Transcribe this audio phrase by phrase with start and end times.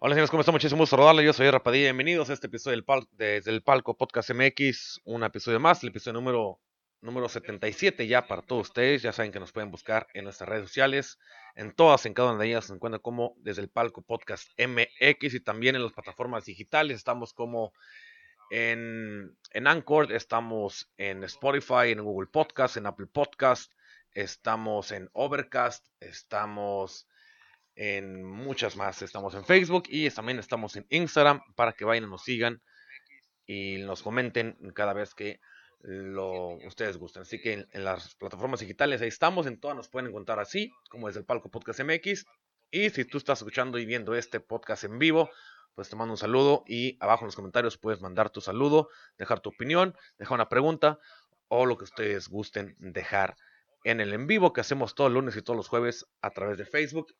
[0.00, 0.52] Hola señores, ¿cómo están?
[0.52, 1.26] Muchísimo gusto saludarles.
[1.26, 1.86] Yo soy Rapadilla.
[1.86, 5.00] Bienvenidos a este episodio del desde el Palco Podcast MX.
[5.04, 6.60] Un episodio más, el episodio número,
[7.00, 9.02] número 77 ya para todos ustedes.
[9.02, 11.18] Ya saben que nos pueden buscar en nuestras redes sociales.
[11.56, 15.34] En todas, en cada una de ellas se encuentra como desde el Palco Podcast MX
[15.34, 16.96] y también en las plataformas digitales.
[16.96, 17.72] Estamos como
[18.50, 23.72] en, en Anchor, estamos en Spotify, en Google Podcast, en Apple Podcast,
[24.12, 27.08] estamos en Overcast, estamos
[27.78, 29.02] en muchas más.
[29.02, 32.60] Estamos en Facebook y también estamos en Instagram para que vayan y nos sigan
[33.46, 35.40] y nos comenten cada vez que
[35.80, 37.22] lo ustedes gusten.
[37.22, 41.08] Así que en, las plataformas digitales ahí estamos, en todas nos pueden encontrar así, como
[41.08, 42.26] es el Palco Podcast MX.
[42.72, 45.30] Y si tú estás escuchando y viendo este podcast en vivo,
[45.76, 49.38] pues te mando un saludo y abajo en los comentarios puedes mandar tu saludo, dejar
[49.38, 50.98] tu opinión, dejar una pregunta
[51.46, 53.36] o lo que ustedes gusten dejar
[53.84, 56.58] en el en vivo que hacemos todos los lunes y todos los jueves a través
[56.58, 57.14] de Facebook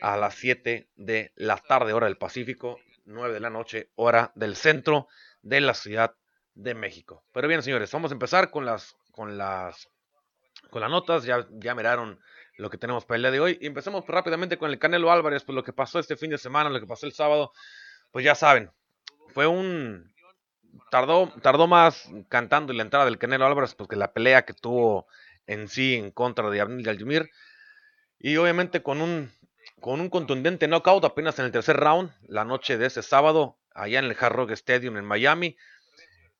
[0.00, 4.56] a las 7 de la tarde, hora del Pacífico, 9 de la noche, hora del
[4.56, 5.08] centro
[5.42, 6.14] de la Ciudad
[6.54, 7.24] de México.
[7.32, 9.88] Pero bien, señores, vamos a empezar con las, con las,
[10.70, 11.24] con las notas.
[11.24, 12.20] Ya, ya miraron
[12.56, 13.58] lo que tenemos para el día de hoy.
[13.60, 16.70] Y empecemos rápidamente con el Canelo Álvarez, pues lo que pasó este fin de semana,
[16.70, 17.52] lo que pasó el sábado,
[18.10, 18.70] pues ya saben,
[19.28, 20.14] fue un...
[20.90, 25.06] Tardó, tardó más cantando la entrada del Canelo Álvarez, porque la pelea que tuvo
[25.46, 27.30] en sí en contra de Abnil Galjumir.
[28.18, 29.32] Y obviamente con un
[29.80, 33.98] con un contundente knockout apenas en el tercer round, la noche de ese sábado, allá
[33.98, 35.56] en el Hard Rock Stadium en Miami.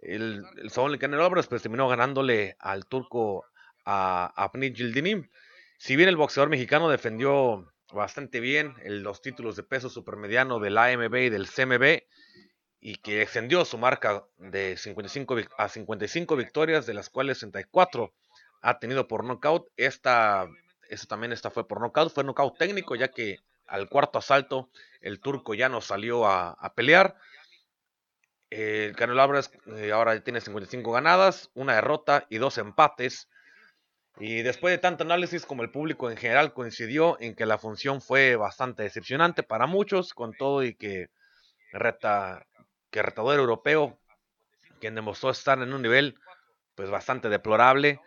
[0.00, 3.44] El, el Saúl Canelo pues terminó ganándole al turco
[3.84, 5.28] a Apni Gildinim.
[5.78, 11.14] Si bien el boxeador mexicano defendió bastante bien los títulos de peso supermediano del AMB
[11.14, 12.02] y del CMB
[12.80, 18.12] y que extendió su marca de 55 a 55 victorias, de las cuales 64
[18.62, 19.68] ha tenido por knockout.
[19.76, 20.48] Esta
[20.88, 24.70] eso también esta fue por nocaut, fue nocaut técnico, ya que al cuarto asalto
[25.00, 27.16] el turco ya no salió a, pelear.
[28.50, 33.28] El Canelo Álvarez eh, ahora tiene 55 ganadas, una derrota y dos empates.
[34.18, 38.00] Y después de tanto análisis como el público en general coincidió en que la función
[38.00, 41.10] fue bastante decepcionante para muchos, con todo y que,
[41.72, 42.46] reta,
[42.90, 43.98] que retador europeo,
[44.80, 46.18] quien demostró estar en un nivel
[46.74, 48.00] pues bastante deplorable,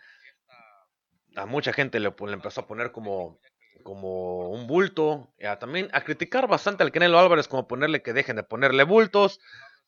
[1.35, 3.39] a mucha gente le, empezó a poner como,
[3.83, 8.43] como un bulto, también a criticar bastante al Canelo Álvarez, como ponerle que dejen de
[8.43, 9.39] ponerle bultos,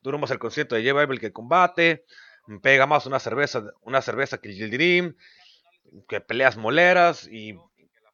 [0.02, 2.06] duró más el concierto de J que combate,
[2.62, 5.16] pega más una cerveza, una cerveza que Gildirim,
[6.08, 7.56] que peleas moleras y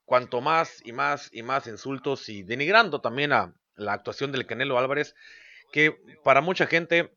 [0.05, 4.79] cuanto más y más y más insultos y denigrando también a la actuación del Canelo
[4.79, 5.15] Álvarez,
[5.71, 7.13] que para mucha gente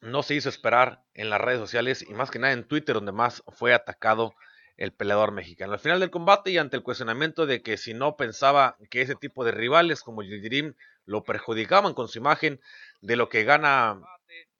[0.00, 3.12] no se hizo esperar en las redes sociales y más que nada en Twitter donde
[3.12, 4.34] más fue atacado
[4.76, 5.72] el peleador mexicano.
[5.72, 9.14] Al final del combate y ante el cuestionamiento de que si no pensaba que ese
[9.14, 10.74] tipo de rivales como Yildirim
[11.04, 12.60] lo perjudicaban con su imagen
[13.00, 14.00] de lo que gana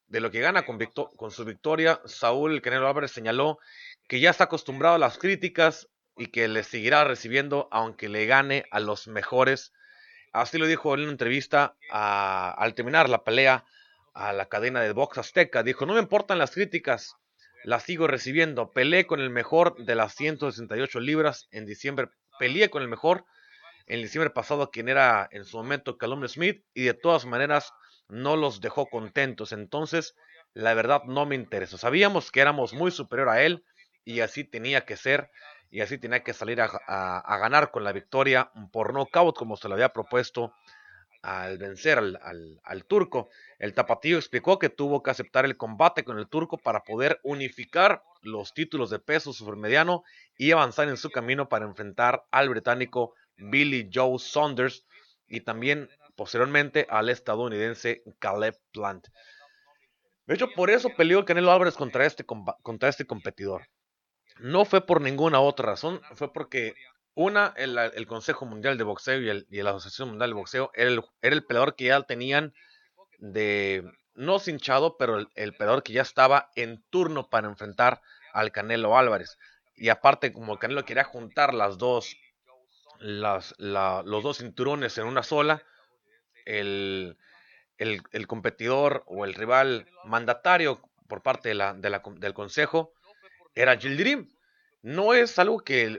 [0.09, 0.79] de lo que gana con,
[1.17, 3.59] con su victoria, Saúl Canelo Álvarez señaló
[4.09, 8.67] que ya está acostumbrado a las críticas y que le seguirá recibiendo aunque le gane
[8.71, 9.73] a los mejores.
[10.33, 13.65] Así lo dijo en una entrevista al terminar la pelea
[14.13, 15.63] a la cadena de Box Azteca.
[15.63, 17.17] Dijo, no me importan las críticas,
[17.65, 18.73] la sigo recibiendo.
[18.73, 22.09] Peleé con el mejor de las 168 libras en diciembre.
[22.39, 23.25] Peleé con el mejor
[23.87, 27.73] en diciembre pasado, quien era en su momento Callum Smith, y de todas maneras
[28.09, 29.53] no los dejó contentos.
[29.53, 30.15] Entonces,
[30.55, 31.79] la verdad no me interesa.
[31.79, 33.65] Sabíamos que éramos muy superior a él
[34.05, 35.31] y así tenía que ser
[35.71, 39.69] y así tenía que salir a, a ganar con la victoria por nocaut como se
[39.69, 40.53] lo había propuesto
[41.23, 43.31] al vencer al, turco.
[43.59, 48.03] El tapatío explicó que tuvo que aceptar el combate con el turco para poder unificar
[48.23, 50.03] los títulos de peso supermediano
[50.37, 54.85] y avanzar en su camino para enfrentar al británico Billy Joe Saunders
[55.29, 59.07] y también posteriormente al estadounidense Caleb Plant.
[60.27, 63.69] De hecho, por eso peleó Canelo Álvarez contra este, contra este competidor.
[64.39, 66.75] No fue por ninguna otra razón, fue porque
[67.15, 71.35] una, el, Consejo Mundial de Boxeo y, la Asociación Mundial de Boxeo era el, era
[71.35, 72.55] el peleador que ya tenían
[73.19, 78.01] de, no cinchado, pero el, el, peleador que ya estaba en turno para enfrentar
[78.33, 79.39] al Canelo Álvarez.
[79.77, 82.17] Y aparte, como el Canelo quería juntar las dos,
[82.99, 85.63] las, los dos cinturones en una sola,
[86.45, 87.17] el,
[87.79, 92.93] el, competidor o el rival mandatario por parte de la, del consejo
[93.55, 94.29] era Dream.
[94.83, 95.99] No es algo que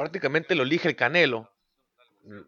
[0.00, 1.52] prácticamente lo elige el Canelo,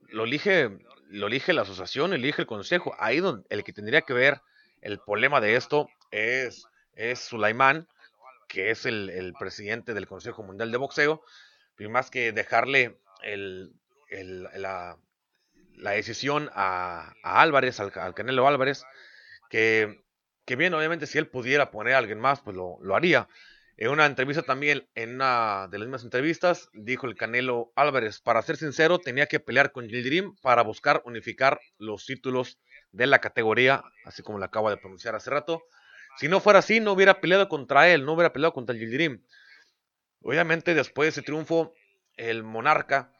[0.09, 0.71] lo elige,
[1.11, 2.97] lo elige la asociación, elige el consejo.
[2.99, 4.41] Ahí donde el que tendría que ver
[4.81, 6.65] el problema de esto es,
[6.95, 7.89] es Sulaimán,
[8.49, 11.23] que es el, presidente del Consejo Mundial de Boxeo,
[11.79, 13.75] y más que dejarle el,
[14.57, 14.97] la,
[15.75, 18.83] la, decisión a, Álvarez, al, Canelo Álvarez,
[19.51, 20.03] que,
[20.47, 23.29] que, bien, obviamente si él pudiera poner a alguien más, pues lo, lo haría.
[23.79, 28.43] En una entrevista también, en una de las mismas entrevistas, dijo el Canelo Álvarez, para
[28.43, 32.59] ser sincero, tenía que pelear con Dream para buscar unificar los títulos
[32.93, 35.63] de la categoría, así como lo acabo de pronunciar hace rato.
[36.19, 39.25] Si no fuera así, no hubiera peleado contra él, no hubiera peleado contra Dream.
[40.21, 41.73] Obviamente, después de ese triunfo,
[42.19, 43.11] el monarca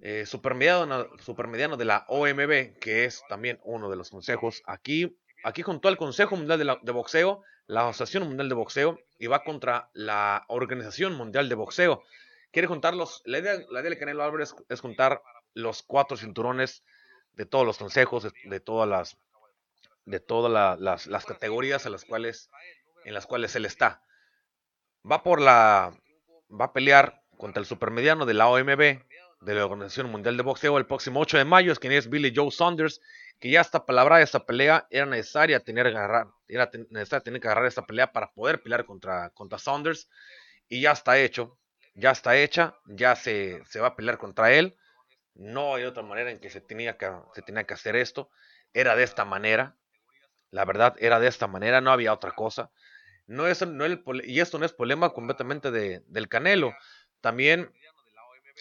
[0.00, 5.88] eh, supermediano, de la OMB, que es también uno de los consejos, aquí, aquí juntó
[5.88, 11.14] al Consejo Mundial de Boxeo la Asociación Mundial de Boxeo y va contra la Organización
[11.14, 12.02] Mundial de Boxeo.
[12.50, 15.22] Quiere juntarlos, la idea, la idea de Canelo Álvarez es juntar
[15.54, 16.82] los cuatro cinturones
[17.34, 19.18] de todos los consejos, de, todas las
[20.04, 22.50] de todas las, categorías a las cuales,
[23.04, 24.02] en las cuales él está.
[25.08, 25.96] Va por la
[26.50, 28.80] va a pelear contra el supermediano de la OMB,
[29.42, 32.32] de la Organización Mundial de Boxeo, el próximo 8 de mayo, es quien es Billy
[32.34, 33.00] Joe Saunders,
[33.40, 37.66] que ya esta palabra, esta pelea, era necesaria tener, agarrar, era necesaria tener que agarrar
[37.66, 40.10] esta pelea para poder pelear contra, contra Saunders.
[40.68, 41.58] Y ya está hecho,
[41.94, 44.76] ya está hecha, ya se, se va a pelear contra él.
[45.34, 48.30] No hay otra manera en que se tenía que, se tenía que hacer esto.
[48.74, 49.74] Era de esta manera.
[50.50, 52.70] La verdad, era de esta manera, no había otra cosa.
[53.26, 56.74] No es, no el, y esto no es problema completamente de, del Canelo.
[57.22, 57.72] También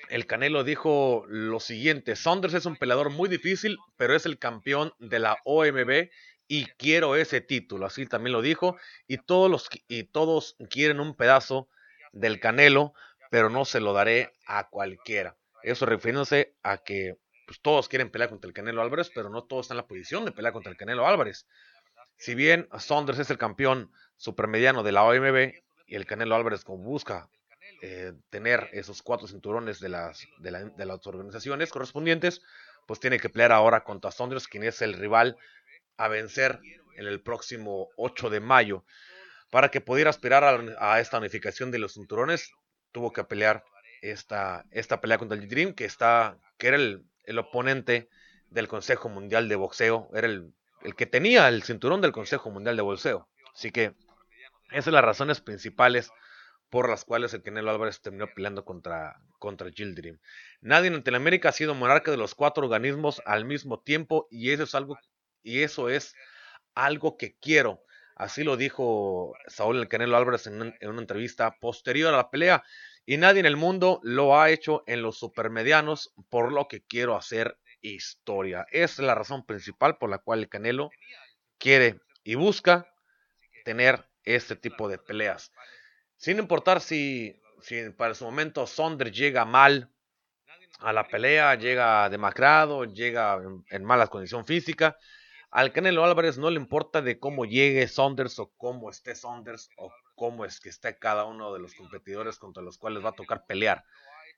[0.09, 4.93] el Canelo dijo lo siguiente, Saunders es un peleador muy difícil, pero es el campeón
[4.99, 6.09] de la OMB
[6.47, 8.75] y quiero ese título, así también lo dijo,
[9.07, 9.69] y todos,
[10.69, 11.69] quieren un pedazo
[12.11, 12.93] del Canelo,
[13.29, 15.37] pero no se lo daré a cualquiera.
[15.61, 19.65] Eso refiriéndose a que pues, todos quieren pelear contra el Canelo Álvarez, pero no todos
[19.65, 21.45] están en la posición de pelear contra el Canelo Álvarez.
[22.17, 25.53] Si bien Saunders es el campeón supermediano de la OMB
[25.85, 27.29] y el Canelo Álvarez busca
[27.81, 32.41] eh, tener esos cuatro cinturones de las, de, las organizaciones correspondientes,
[32.87, 35.37] pues tiene que pelear ahora contra Saunders, quien es el rival
[35.95, 36.59] a vencer
[36.95, 38.83] en el próximo 8 de mayo.
[39.49, 40.43] Para que pudiera aspirar
[40.77, 42.51] a, esta unificación de los cinturones,
[42.91, 43.63] tuvo que pelear
[44.01, 48.09] esta, esta pelea contra el Dream, que, está, que era el, el oponente
[48.49, 52.75] del Consejo Mundial de Boxeo, era el, el, que tenía el cinturón del Consejo Mundial
[52.75, 53.29] de Boxeo.
[53.53, 53.93] Así que
[54.71, 56.11] esas son las razones principales
[56.69, 60.19] por las cuales el Canelo Álvarez terminó peleando contra, contra Dream.
[60.61, 64.63] Nadie en Latinoamérica ha sido monarca de los cuatro organismos al mismo tiempo y eso
[64.63, 64.97] es algo,
[65.41, 66.15] y eso es
[66.75, 67.83] algo que quiero.
[68.15, 72.63] Así lo dijo Saúl el Canelo Álvarez en, una entrevista posterior a la pelea.
[73.05, 77.15] Y nadie en el mundo lo ha hecho en los supermedianos, por lo que quiero
[77.15, 78.67] hacer historia.
[78.71, 80.91] Es la razón principal por la cual el Canelo
[81.57, 82.93] quiere y busca
[83.63, 85.51] tener este tipo de peleas.
[86.19, 89.89] Sin importar si, si para su momento Sonder llega mal
[90.79, 94.97] a la pelea, llega demacrado, llega en, mala condición física.
[95.49, 99.93] Al Canelo Álvarez no le importa de cómo llegue Saunders o cómo esté Saunders o
[100.15, 103.45] cómo es que esté cada uno de los competidores contra los cuales va a tocar
[103.45, 103.85] pelear.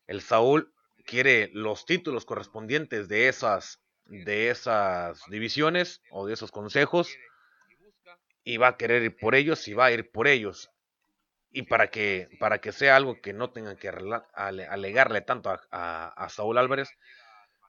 [0.05, 0.71] El Saúl
[1.03, 7.09] quiere los títulos correspondientes de esas, de esas divisiones o de esos consejos
[8.43, 10.69] y va a querer ir por ellos y va a ir por ellos
[11.51, 13.89] y para que, para que sea algo que no tengan que
[14.33, 16.89] alegarle tanto a, Saúl Álvarez,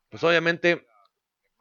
[0.09, 0.87] pues obviamente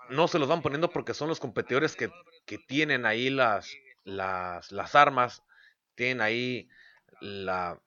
[0.09, 2.11] no se los van poniendo porque son los competidores que,
[2.45, 3.71] que tienen ahí las,
[4.03, 5.41] las, las, armas,
[5.95, 6.69] tienen ahí
[7.21, 7.79] la,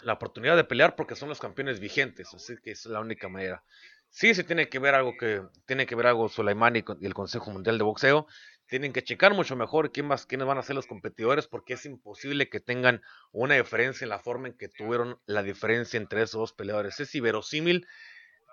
[0.00, 3.64] la, oportunidad de pelear porque son los campeones vigentes, así que es la única manera.
[4.10, 7.50] Sí, se tiene que ver algo que tiene que ver algo Soleimani y el Consejo
[7.50, 8.26] Mundial de Boxeo,
[8.66, 11.86] tienen que checar mucho mejor quién más, quiénes van a ser los competidores, porque es
[11.86, 16.40] imposible que tengan una diferencia en la forma en que tuvieron la diferencia entre esos
[16.40, 16.98] dos peleadores.
[17.00, 17.86] Es inverosímil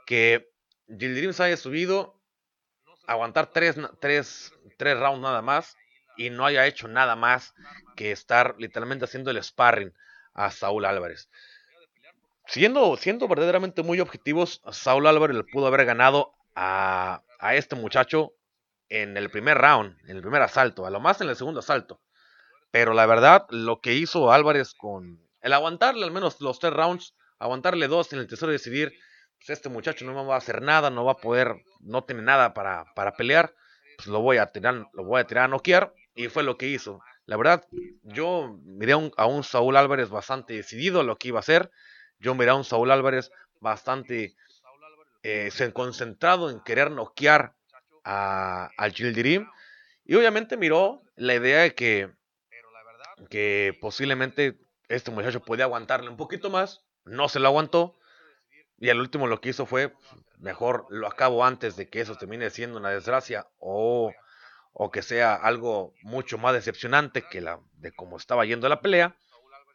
[0.06, 0.52] que
[0.88, 2.22] Gildirim se haya subido,
[3.08, 5.76] aguantar tres, tres, tres rounds nada más
[6.16, 7.54] y no haya hecho nada más
[7.96, 9.94] que estar literalmente haciendo el sparring
[10.34, 11.30] a Saúl Álvarez.
[12.46, 18.34] Siendo, siendo verdaderamente muy objetivos, Saúl Álvarez le pudo haber ganado a, a este muchacho
[18.94, 22.00] en el primer round, en el primer asalto, a lo más en el segundo asalto.
[22.70, 27.16] Pero la verdad, lo que hizo Álvarez con el aguantarle al menos los tres rounds,
[27.40, 28.94] aguantarle dos en el tercero y decidir,
[29.40, 32.54] pues este muchacho no va a hacer nada, no va a poder, no tiene nada
[32.54, 33.56] para, para pelear,
[33.98, 36.68] pues lo voy a tirar, lo voy a tirar a noquear y fue lo que
[36.68, 37.02] hizo.
[37.26, 37.66] La verdad,
[38.04, 41.72] yo miré a un, Saúl Álvarez bastante decidido a lo que iba a hacer.
[42.20, 44.36] Yo miré a un Saúl Álvarez bastante
[45.24, 47.56] eh, concentrado en querer noquear
[48.04, 49.48] a, al Gildirim.
[50.06, 52.12] Y obviamente miró la idea de que,
[53.30, 56.84] que posiblemente este muchacho podía aguantarle un poquito más.
[57.06, 57.96] No se lo aguantó.
[58.78, 59.94] Y al último lo que hizo fue,
[60.38, 64.12] mejor lo acabo antes de que eso termine siendo una desgracia o,
[64.74, 69.16] o que sea algo mucho más decepcionante que la de cómo estaba yendo la pelea.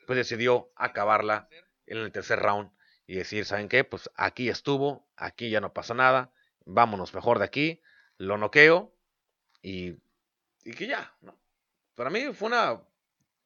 [0.06, 1.48] Pues decidió acabarla
[1.86, 2.70] en el tercer round
[3.06, 3.84] y decir, ¿saben qué?
[3.84, 6.30] Pues aquí estuvo, aquí ya no pasa nada,
[6.66, 7.80] vámonos mejor de aquí,
[8.18, 8.94] lo noqueo
[9.62, 9.96] y,
[10.64, 11.16] y que ya.
[11.94, 12.82] Para mí fue una,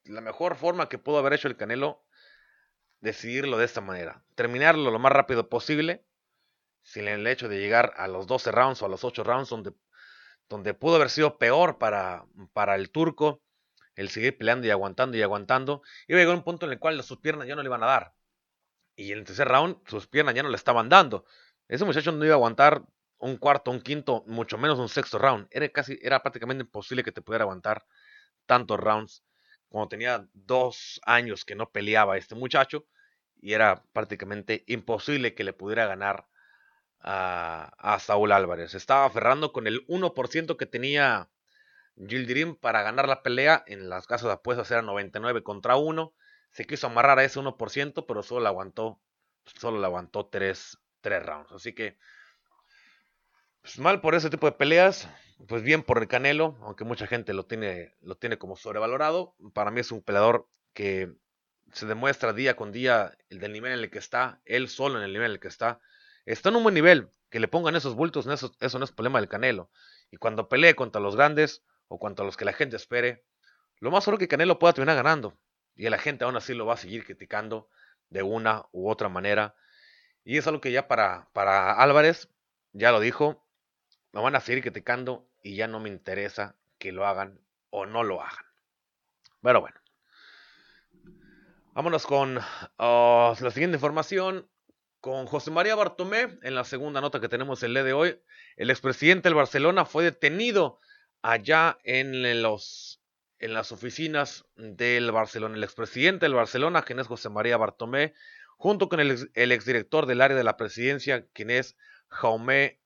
[0.05, 2.03] la mejor forma que pudo haber hecho el Canelo
[2.99, 6.05] decidirlo de esta manera, terminarlo lo más rápido posible,
[6.83, 9.73] sin el hecho de llegar a los 12 rounds o a los 8 rounds donde,
[10.49, 13.41] donde pudo haber sido peor para, para el turco,
[13.95, 17.19] el seguir peleando y aguantando y aguantando, llegó a un punto en el cual sus
[17.19, 18.15] piernas ya no le iban a dar.
[18.95, 21.25] Y en el tercer round sus piernas ya no le estaban dando.
[21.67, 22.83] Ese muchacho no iba a aguantar
[23.23, 25.47] un cuarto, un quinto, mucho menos un sexto round.
[25.51, 27.85] Era casi, era prácticamente imposible que te pudiera aguantar
[28.45, 29.23] tantos rounds.
[29.69, 32.85] Cuando tenía dos años que no peleaba este muchacho.
[33.41, 36.27] Y era prácticamente imposible que le pudiera ganar
[36.99, 38.73] a, a Saúl Álvarez.
[38.73, 41.29] Estaba aferrando con el 1% que tenía
[41.97, 43.63] Gildirim para ganar la pelea.
[43.67, 46.13] En las casas de apuestas era 99 contra 1
[46.53, 49.01] se quiso amarrar a ese 1%, pero solo le aguantó,
[49.59, 51.51] solo le aguantó 3, rounds.
[51.51, 51.97] Así que,
[53.63, 55.09] pues mal por ese tipo de peleas,
[55.47, 59.35] pues bien por el Canelo, aunque mucha gente lo tiene, lo tiene como sobrevalorado.
[59.53, 61.13] Para mí es un peleador que
[61.71, 65.05] se demuestra día con día el del nivel en el que está, él solo en
[65.05, 65.79] el nivel en el que está.
[66.25, 69.19] Está en un buen nivel, que le pongan esos bultos, eso, eso no es problema
[69.19, 69.71] del Canelo.
[70.11, 73.23] Y cuando pelee contra los grandes o contra los que la gente espere,
[73.79, 75.37] lo más seguro que Canelo pueda terminar ganando.
[75.73, 77.69] Y la gente aún así lo va a seguir criticando
[78.09, 79.55] de una u otra manera.
[80.25, 82.29] Y es algo que ya para, para Álvarez,
[82.73, 83.42] ya lo dijo,
[84.13, 87.39] me van a seguir criticando y ya no me interesa que lo hagan
[87.69, 88.45] o no lo hagan.
[89.41, 89.79] Pero bueno.
[91.73, 92.39] Vámonos con
[92.77, 94.47] ah, la siguiente información.
[95.01, 98.21] Con José María Bartomé, en la segunda nota que tenemos el día de hoy,
[98.55, 100.79] el expresidente del Barcelona fue detenido
[101.21, 103.01] allá en los
[103.39, 105.57] en las oficinas del Barcelona.
[105.57, 108.13] El expresidente del Barcelona, quien es José María Bartomé,
[108.55, 111.75] junto con el, exdirector del área de la presidencia, quien es
[112.07, 112.79] Jaume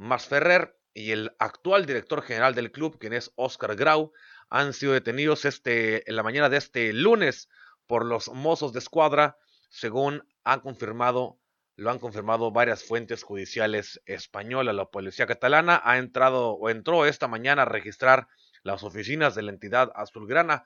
[0.00, 4.14] Masferrer, y el actual director general del club, quien es Oscar Grau,
[4.48, 7.50] han sido detenidos este, en la mañana de este lunes
[7.86, 9.36] por los mozos de escuadra,
[9.68, 11.38] según han confirmado,
[11.76, 14.74] lo han confirmado varias fuentes judiciales españolas.
[14.74, 18.26] La policía catalana ha entrado o entró esta mañana a registrar
[18.62, 20.64] las oficinas de la entidad azulgrana,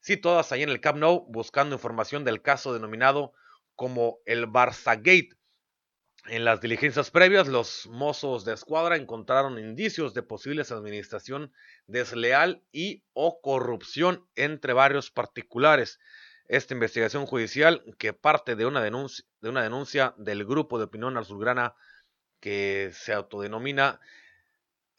[0.00, 3.32] situadas ahí en el Camp Nou, buscando información del caso denominado
[3.76, 5.30] como el Barça Gate.
[6.26, 11.52] En las diligencias previas, los mozos de escuadra encontraron indicios de posibles administración
[11.86, 16.00] desleal y o corrupción entre varios particulares.
[16.46, 21.74] Esta investigación judicial, que parte de una denuncia, del grupo de opinión azulgrana
[22.40, 24.00] que se autodenomina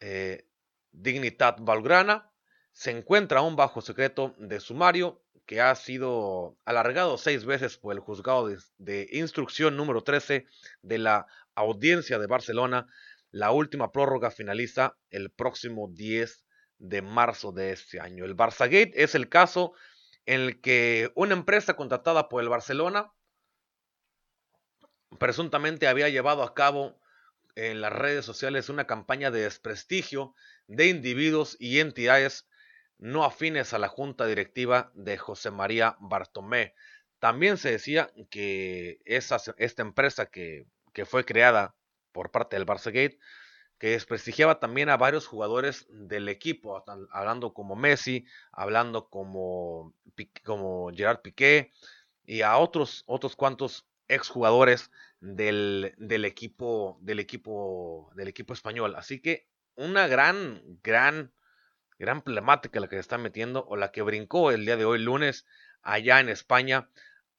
[0.01, 0.45] eh,
[0.91, 2.31] Dignidad Valgrana,
[2.71, 7.99] se encuentra aún bajo secreto de sumario que ha sido alargado seis veces por el
[7.99, 10.45] juzgado de, instrucción número 13
[10.81, 12.87] de la audiencia de Barcelona.
[13.31, 16.43] La última prórroga finaliza el próximo 10
[16.79, 18.25] de marzo de este año.
[18.25, 19.73] El Barçagate es el caso
[20.25, 23.13] en el que una empresa contratada por el Barcelona
[25.19, 26.99] presuntamente había llevado a cabo
[27.55, 30.33] en las redes sociales una campaña de desprestigio
[30.67, 32.47] de individuos y entidades
[32.97, 36.73] no afines a la junta directiva de José María Bartomé.
[37.19, 41.75] También se decía que esa, esta empresa que, que, fue creada
[42.11, 43.19] por parte del Barça Gate,
[43.77, 49.93] que desprestigiaba también a varios jugadores del equipo, hablando como Messi, hablando como,
[50.43, 51.71] como Gerard Piqué
[52.25, 58.95] y a otros, otros cuantos exjugadores del, del, equipo, del, equipo, del equipo español.
[58.95, 61.33] Así que una gran, gran
[61.97, 64.99] gran problemática la que se está metiendo o la que brincó el día de hoy,
[64.99, 65.45] lunes,
[65.81, 66.89] allá en España,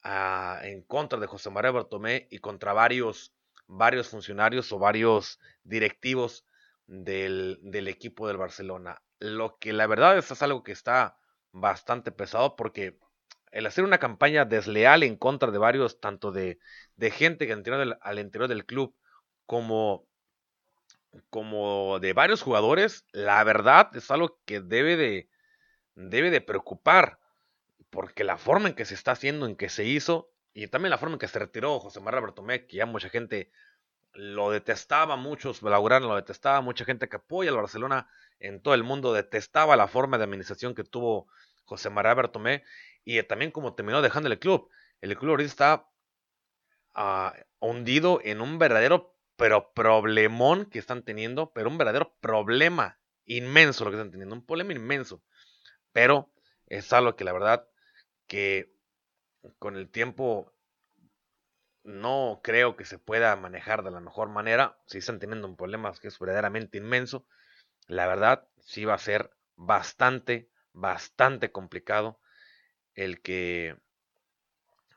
[0.03, 3.35] ah, en contra de José María Bartomé y contra varios,
[3.67, 6.45] varios funcionarios o varios directivos
[6.87, 9.03] del, del, equipo del Barcelona.
[9.19, 11.19] Lo que la verdad es, es algo que está
[11.53, 12.99] bastante pesado porque
[13.51, 16.59] el hacer una campaña desleal en contra de varios, tanto de,
[16.97, 18.95] de gente que al al interior del club
[19.47, 20.07] como
[21.31, 25.29] como de varios jugadores, la verdad es algo que debe de,
[25.95, 27.19] debe de preocupar,
[27.91, 30.99] porque la forma en que se está haciendo, en que se hizo, y también la
[30.99, 33.51] forma en que se retiró José María Bertomé, que ya mucha gente
[34.13, 38.09] lo detestaba, muchos Blaugrana lo detestaba, mucha gente que apoya al Barcelona
[38.39, 41.29] en todo el mundo detestaba la forma de administración que tuvo
[41.65, 42.65] José María Bertomé
[43.05, 44.71] y también como terminó dejando el club.
[45.01, 45.89] El club ahorita está
[46.95, 53.85] ah, hundido en un verdadero pero problemón que están teniendo, pero un verdadero problema inmenso
[53.85, 55.23] lo que están teniendo, un problema inmenso.
[55.93, 56.31] Pero
[56.66, 57.69] es algo que la verdad
[58.26, 58.73] que
[59.59, 60.52] con el tiempo
[61.85, 64.78] no creo que se pueda manejar de la mejor manera.
[64.87, 67.26] Si están teniendo un problema que es verdaderamente inmenso,
[67.87, 72.21] la verdad sí va a ser bastante, bastante complicado
[72.95, 73.76] el que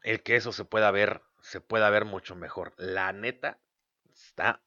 [0.04, 2.74] el que eso se pueda ver, se pueda ver mucho mejor.
[2.78, 3.60] La neta
[4.40, 4.62] está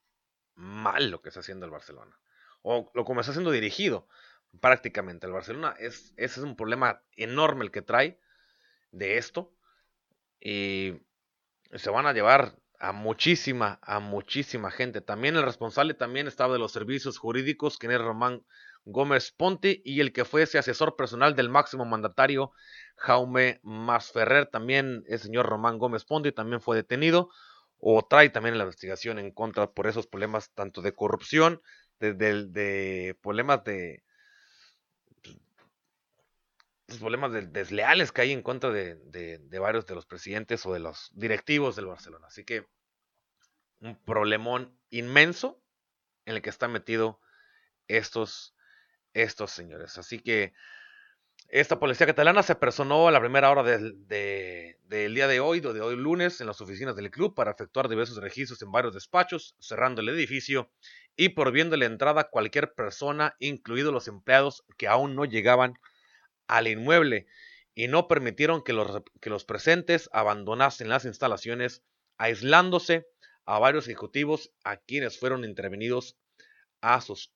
[0.54, 2.18] mal lo que está haciendo el Barcelona.
[2.62, 4.06] O lo como está siendo dirigido
[4.60, 5.26] prácticamente.
[5.26, 8.20] El Barcelona es, ese es un problema enorme el que trae
[8.90, 9.52] de esto.
[10.40, 11.00] Y
[11.74, 15.00] se van a llevar a muchísima, a muchísima gente.
[15.00, 18.44] También el responsable también estaba de los servicios jurídicos, quien era Román
[18.84, 22.50] Gómez Ponte, y el que fue ese asesor personal del máximo mandatario,
[22.96, 27.30] Jaume Masferrer, también el señor Román Gómez Ponte, también fue detenido,
[27.84, 31.60] o trae también la investigación en contra por esos problemas tanto de corrupción,
[31.98, 34.04] de, de problemas de,
[36.98, 41.74] problemas desleales que hay en contra de, varios de los presidentes o de los directivos
[41.74, 42.28] del Barcelona.
[42.28, 42.66] Así que
[43.80, 45.60] un problemón inmenso
[46.24, 47.16] en el que están metidos
[47.88, 48.54] estos,
[49.12, 49.98] estos señores.
[49.98, 50.54] Así que
[51.52, 55.96] esta policía catalana se personó a la primera hora del, día de hoy, de hoy
[55.96, 60.08] lunes, en las oficinas del club para efectuar diversos registros en varios despachos, cerrando el
[60.08, 60.72] edificio
[61.14, 65.74] y prohibiéndole entrada a cualquier persona, incluidos los empleados que aún no llegaban
[66.48, 67.26] al inmueble
[67.74, 71.82] y no permitieron que los, que los presentes abandonasen las instalaciones,
[72.16, 73.06] aislándose
[73.44, 76.16] a varios ejecutivos a quienes fueron intervenidos
[76.80, 77.30] a sus,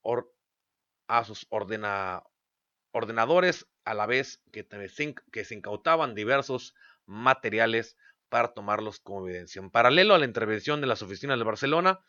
[1.06, 1.46] a sus
[2.96, 7.96] ordenadores, a la vez que, se incautaban diversos materiales
[8.30, 9.60] para tomarlos como evidencia.
[9.60, 12.00] En paralelo a la intervención de las oficinas de Barcelona,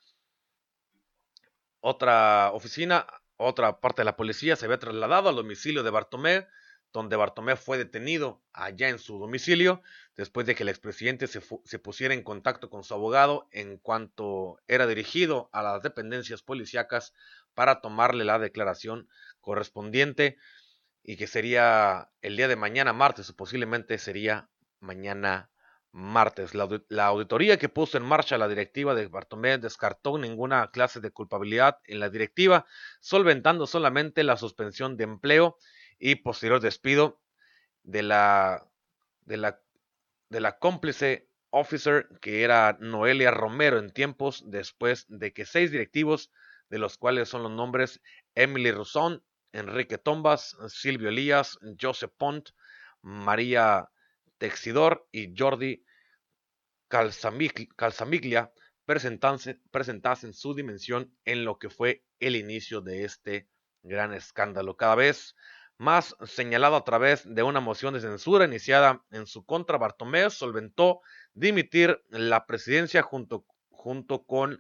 [1.82, 6.48] otra oficina, otra parte de la policía se había trasladado al domicilio de Bartomé,
[6.94, 9.82] donde Bartomé fue detenido allá en su domicilio,
[10.16, 14.58] después de que el expresidente se, se, pusiera en contacto con su abogado en cuanto
[14.68, 17.14] era dirigido a las dependencias policíacas
[17.54, 19.10] para tomarle la declaración
[19.42, 20.38] correspondiente
[21.08, 24.50] y que sería el día de mañana martes o posiblemente sería
[24.82, 25.50] mañana
[25.94, 26.54] martes.
[26.54, 31.80] La, auditoría que puso en marcha la directiva de Bartomé descartó ninguna clase de culpabilidad
[31.86, 32.66] en la directiva,
[33.00, 35.58] solventando solamente la suspensión de empleo
[35.98, 37.22] y posterior despido
[37.84, 38.68] de la,
[39.22, 39.62] de la,
[40.28, 46.34] de la cómplice officer que era Noelia Romero en tiempos después de que seis directivos,
[46.70, 48.02] de los cuales son los nombres
[48.36, 49.24] Emily Rosón,
[49.58, 52.50] Enrique Tombas, Silvio Elías, Joseph Pont,
[53.02, 53.90] María
[54.38, 55.84] Texidor y Jordi
[56.88, 58.52] Calzamiglia
[58.86, 63.50] presentasen su dimensión en lo que fue el inicio de este
[63.84, 64.78] gran escándalo.
[64.78, 65.36] Cada vez
[65.78, 71.02] más señalado a través de una moción de censura iniciada en su contra, Bartomeu solventó
[71.34, 74.60] dimitir la presidencia junto, junto con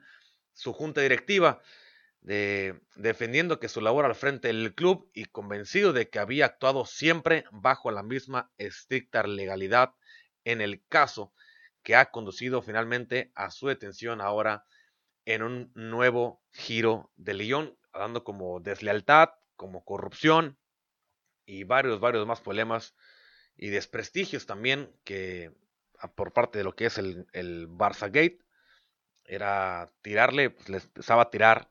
[0.53, 1.61] su junta directiva,
[2.27, 6.85] de, defendiendo que su labor al frente del club y convencido de que había actuado
[6.85, 9.93] siempre bajo la misma estricta legalidad
[10.43, 11.31] en el caso
[11.83, 14.65] que ha conducido finalmente a su detención ahora
[15.23, 20.57] en un nuevo giro de León, dando como deslealtad, como corrupción,
[21.45, 22.93] y varios, varios más problemas
[23.55, 25.53] y desprestigios también que
[25.97, 28.39] ah, por parte de lo que es el, el Barça Gate.
[29.23, 31.69] Era tirarle, pues les empezaba a tirar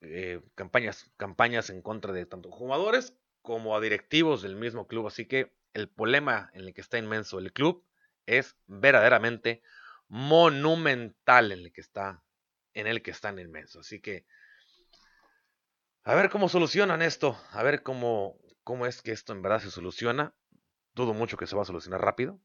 [0.00, 5.06] eh, campañas, campañas en contra de tanto jugadores como a directivos del mismo club.
[5.06, 7.84] Así que el problema en el que está inmenso el club
[8.26, 9.62] es verdaderamente
[10.08, 12.22] monumental en el que está,
[12.74, 13.80] en el que están inmenso.
[13.80, 14.26] Así que
[16.04, 19.70] a ver cómo solucionan esto, a ver cómo, cómo es que esto en verdad se
[19.70, 20.34] soluciona.
[20.94, 22.40] Dudo mucho que se va a solucionar rápido,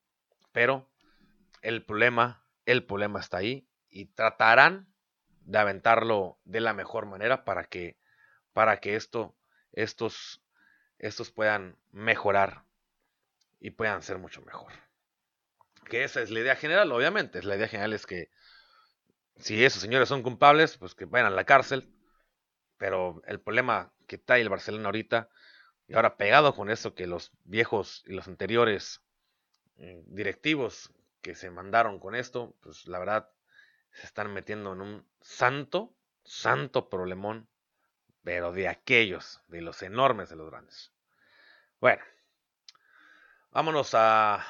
[0.52, 0.92] pero
[1.62, 4.91] el problema, el problema está ahí y tratarán
[5.52, 7.98] de aventarlo de la mejor manera para que,
[8.54, 9.36] para que esto,
[9.74, 10.42] estos,
[10.98, 12.64] estos puedan mejorar
[13.60, 14.72] y puedan ser mucho mejor.
[15.90, 17.44] Que esa es la idea general, obviamente.
[17.44, 18.30] La idea general es que
[19.36, 21.94] si esos señores son culpables, pues que vayan a la cárcel.
[22.78, 25.30] pero el problema que trae el Barcelona ahorita,
[25.88, 29.02] y ahora pegado con eso que los viejos y los anteriores
[29.78, 33.30] eh, directivos que se mandaron con esto, pues la verdad
[33.94, 37.48] se están metiendo en un santo, santo problemón,
[38.24, 40.94] pero de aquellos, de los enormes, de los grandes.
[41.80, 42.04] Bueno,
[43.52, 44.46] vámonos a,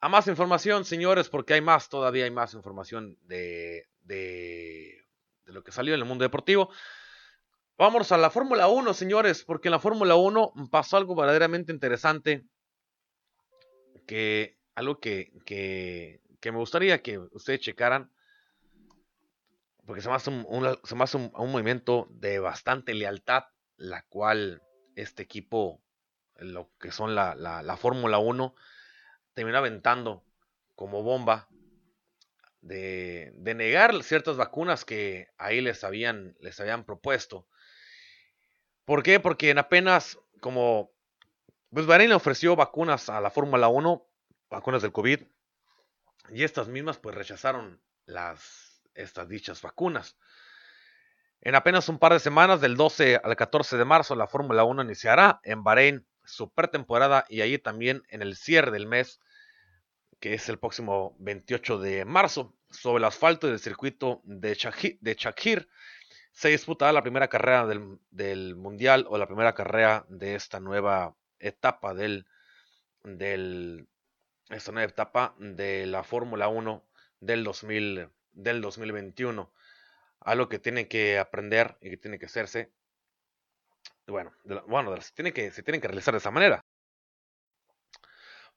[0.00, 5.04] a más información, señores, porque hay más, todavía hay más información de, de,
[5.44, 6.70] de lo que salió en el mundo deportivo.
[7.76, 12.44] Vámonos a la Fórmula 1, señores, porque en la Fórmula 1 pasó algo verdaderamente interesante,
[14.06, 18.10] que algo que, que, que me gustaría que ustedes checaran,
[19.88, 23.44] porque se me hace un, se un, movimiento de bastante lealtad,
[23.78, 24.62] la cual
[24.96, 25.82] este equipo,
[26.36, 28.54] lo que son la, la, la Fórmula 1,
[29.32, 30.26] terminó aventando
[30.74, 31.48] como bomba
[32.60, 37.48] de, de, negar ciertas vacunas que ahí les habían, les habían propuesto.
[38.84, 39.20] ¿Por qué?
[39.20, 40.92] Porque en apenas como
[41.70, 44.06] pues Bahrein le ofreció vacunas a la Fórmula 1,
[44.50, 45.22] vacunas del COVID,
[46.28, 48.67] y estas mismas pues rechazaron las,
[48.98, 50.16] estas dichas vacunas.
[51.40, 54.82] En apenas un par de semanas, del 12 al 14 de marzo, la Fórmula 1
[54.82, 59.20] iniciará en Bahrein su pretemporada y allí también en el cierre del mes,
[60.20, 65.68] que es el próximo 28 de marzo, sobre el asfalto del circuito de Shakir,
[66.32, 71.16] se disputará la primera carrera del, del, Mundial o la primera carrera de esta nueva
[71.38, 72.26] etapa del,
[73.02, 73.88] del,
[74.48, 76.84] esta nueva etapa de la Fórmula 1
[77.20, 78.08] del, 2000,
[78.38, 79.52] del 2021.
[80.20, 82.72] Algo que tiene que aprender y que tiene que hacerse.
[84.06, 84.32] Bueno,
[84.66, 86.64] bueno tiene que, se tienen que realizar de esa manera.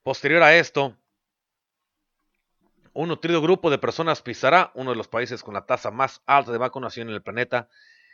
[0.03, 0.97] Posterior a esto,
[2.93, 6.51] un nutrido grupo de personas pisará uno de los países con la tasa más alta
[6.51, 7.69] de vacunación en el planeta,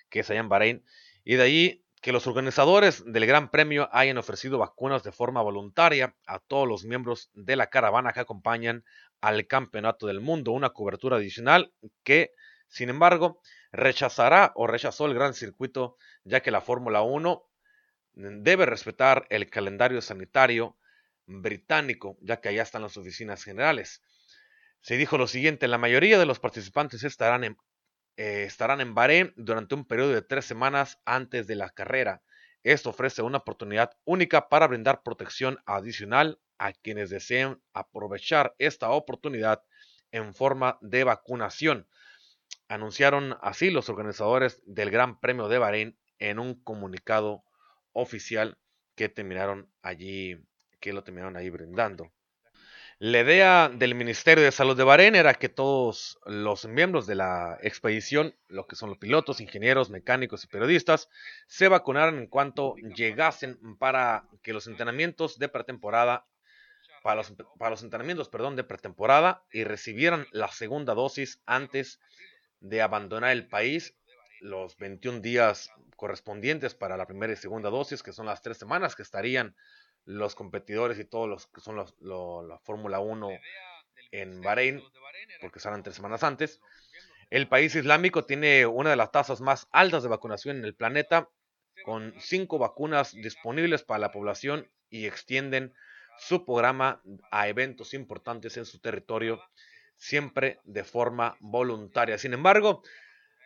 [0.10, 0.86] que es allá en Bahrein,
[1.24, 6.16] y de ahí que los organizadores del Gran Premio hayan ofrecido vacunas de forma voluntaria
[6.26, 8.86] a todos los miembros de la caravana que acompañan
[9.22, 12.34] al Campeonato del Mundo, una cobertura adicional que,
[12.68, 17.44] sin embargo, rechazará o rechazó el gran circuito, ya que la Fórmula 1
[18.14, 20.78] debe respetar el calendario sanitario
[21.26, 24.02] británico, ya que allá están las oficinas generales.
[24.82, 27.58] Se dijo lo siguiente, la mayoría de los participantes estarán en,
[28.16, 32.24] eh, estarán en Bahrein durante un periodo de tres semanas antes de la carrera.
[32.64, 39.64] Esto ofrece una oportunidad única para brindar protección adicional a quienes deseen aprovechar esta oportunidad
[40.12, 41.88] en forma de vacunación.
[42.68, 47.44] Anunciaron así los organizadores del Gran Premio de Bahrein en un comunicado
[47.94, 48.58] oficial
[48.96, 50.38] que terminaron allí,
[50.80, 52.12] que lo terminaron ahí brindando.
[53.00, 57.60] La idea del Ministerio de Salud de Bahrein era que todos los miembros de la
[57.62, 61.08] expedición, lo que son los pilotos, ingenieros, mecánicos y periodistas,
[61.46, 66.26] se vacunaran en cuanto llegasen para que los entrenamientos de pretemporada,
[67.04, 72.00] para los, para los entrenamientos, perdón, de pretemporada y recibieran la segunda dosis antes
[72.60, 73.96] de abandonar el país
[74.42, 78.96] los 21 días correspondientes para la primera y segunda dosis, que son las tres semanas
[78.96, 79.56] que estarían
[80.06, 83.30] los competidores y todos los que son los, la Fórmula 1
[84.12, 84.82] en Bahrein,
[85.42, 86.62] porque salen tres semanas antes.
[87.30, 91.30] El país islámico tiene una de las tasas más altas de vacunación en el planeta,
[91.84, 95.74] con cinco vacunas disponibles para la población y extienden
[96.20, 97.02] su programa
[97.32, 99.42] a eventos importantes en su territorio,
[99.96, 102.18] siempre de forma voluntaria.
[102.18, 102.84] Sin embargo,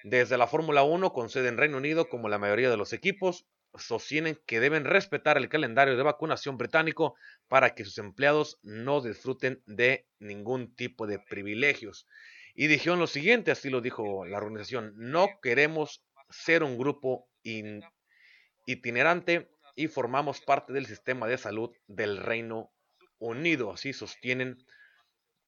[0.04, 3.46] desde la Fórmula 1, con sede en Reino Unido, como la mayoría de los equipos,
[3.76, 7.16] sostienen que deben respetar el calendario de vacunación británico
[7.48, 12.08] para que sus empleados no disfruten de ningún tipo de privilegios.
[12.54, 17.30] Y dijeron lo siguiente, así lo dijo la organización, no queremos ser un grupo
[18.66, 22.72] itinerante y formamos parte del sistema de salud del Reino
[23.20, 24.66] Unido, así sostienen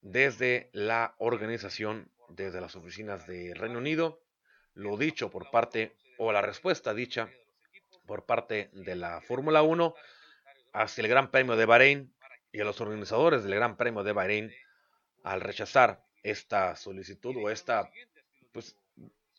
[0.00, 4.20] desde la organización, desde las oficinas de Reino Unido,
[4.74, 7.30] lo dicho por parte, o la respuesta dicha
[8.06, 9.94] por parte de la Fórmula 1
[10.72, 12.14] hacia el Gran Premio de Bahrein
[12.52, 14.52] y a los organizadores del Gran Premio de Bahrein
[15.22, 17.90] al rechazar esta solicitud o esta,
[18.52, 18.76] pues,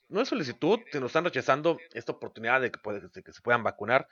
[0.10, 4.08] no es solicitud, sino están rechazando esta oportunidad de que, que se puedan vacunar,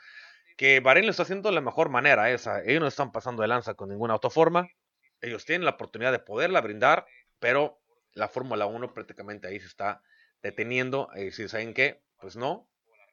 [0.57, 2.61] que Bahrein lo está haciendo de la mejor manera, esa.
[2.63, 4.67] ellos no están pasando de lanza con ninguna autoforma,
[5.21, 7.05] ellos tienen la oportunidad de poderla brindar,
[7.39, 7.79] pero
[8.13, 10.01] la Fórmula 1 prácticamente ahí se está
[10.41, 12.67] deteniendo y si saben qué, pues no,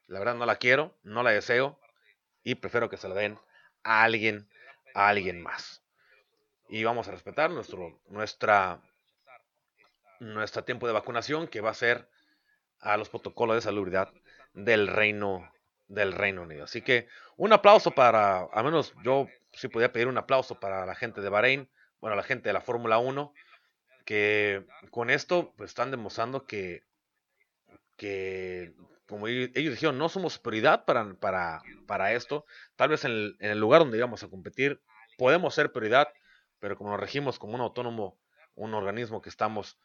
[0.07, 1.81] la verdad no la quiero, no la deseo
[2.43, 3.39] y prefiero que se la den
[3.83, 4.49] a alguien,
[4.95, 5.83] a alguien más.
[6.69, 8.81] Y vamos a respetar nuestro, nuestra,
[10.19, 12.09] nuestro tiempo de vacunación que va a ser
[12.81, 14.13] a los protocolos de salubridad
[14.53, 15.53] del Reino
[15.91, 16.65] del Reino Unido.
[16.65, 20.95] Así que un aplauso para, al menos yo sí podía pedir un aplauso para la
[20.95, 21.69] gente de Bahrein,
[22.01, 23.35] bueno, la gente de la Fórmula 1,
[24.07, 26.85] que con esto pues, están demostrando que,
[27.97, 28.73] que
[29.07, 32.47] como ellos dijeron, no somos prioridad para, para, para esto.
[32.77, 34.81] Tal vez en el, lugar donde íbamos a competir
[35.19, 36.09] podemos ser prioridad,
[36.61, 38.17] pero como nos regimos como un autónomo,
[38.55, 39.79] un organismo que estamos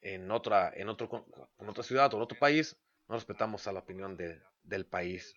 [0.00, 1.26] en otra, en otro,
[1.58, 2.76] en otra ciudad o en otro país,
[3.08, 5.34] no respetamos a la opinión de, del país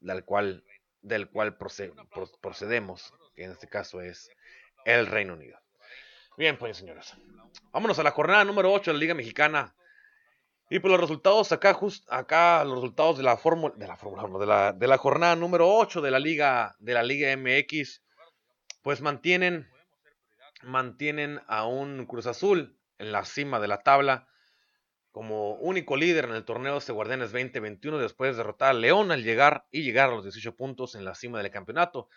[0.00, 0.64] del cual,
[1.02, 4.30] del cual procedemos, que en este caso es
[4.84, 5.58] el Reino Unido.
[6.36, 7.16] Bien, pues señores,
[7.72, 9.74] vámonos a la jornada número 8 de la Liga Mexicana.
[10.70, 14.38] Y por los resultados acá, just, acá los resultados de la fórmula, de la fórmula,
[14.38, 18.02] de la, de la jornada número 8 de la Liga, de la Liga MX,
[18.82, 19.68] pues mantienen,
[20.62, 24.28] mantienen a un Cruz Azul en la cima de la tabla
[25.18, 29.24] como único líder en el torneo de Guardianes 2021 después de derrotar a León al
[29.24, 32.08] llegar y llegar a los 18 puntos en la cima del campeonato.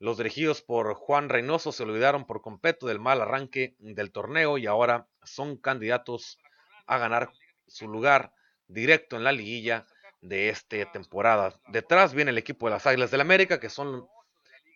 [0.00, 4.66] Los dirigidos por Juan Reynoso se olvidaron por completo del mal arranque del torneo y
[4.66, 6.40] ahora son candidatos
[6.88, 7.30] a ganar
[7.68, 8.32] su lugar
[8.66, 9.86] directo en la liguilla
[10.20, 11.60] de esta temporada.
[11.68, 14.08] Detrás viene el equipo de las Águilas del América, que son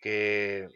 [0.01, 0.69] que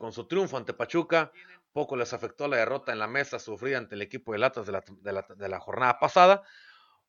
[0.00, 1.30] con su triunfo ante Pachuca
[1.76, 5.48] poco les afectó la derrota en la mesa sufrida ante el equipo de Latas de
[5.50, 6.42] la, jornada pasada.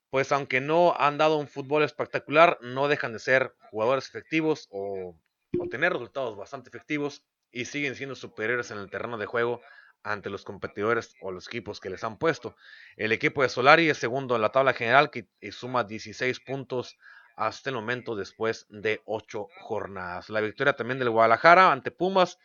[0.09, 5.17] Pues aunque no han dado un fútbol espectacular, no dejan de ser jugadores efectivos o,
[5.57, 9.61] o tener resultados bastante efectivos y siguen siendo superiores en el terreno de juego
[10.03, 12.57] ante los competidores o los equipos que les han puesto.
[12.97, 16.97] El equipo de Solari es segundo en la tabla general que suma 16 puntos
[17.37, 20.29] hasta el momento después de 8 jornadas.
[20.29, 22.37] La victoria también del Guadalajara ante Pumas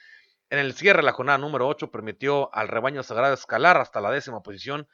[0.52, 4.42] en el cierre, la jornada número 8 permitió al rebaño sagrado escalar hasta la décima
[4.42, 4.86] posición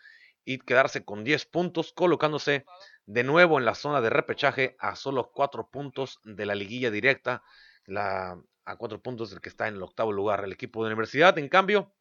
[0.44, 2.64] y quedarse con 10 puntos, colocándose
[3.06, 7.42] de nuevo en la zona de repechaje a solo 4 puntos de la liguilla directa,
[7.86, 10.44] la, a 4 puntos del que está en el octavo lugar.
[10.44, 11.92] El equipo de universidad, en cambio,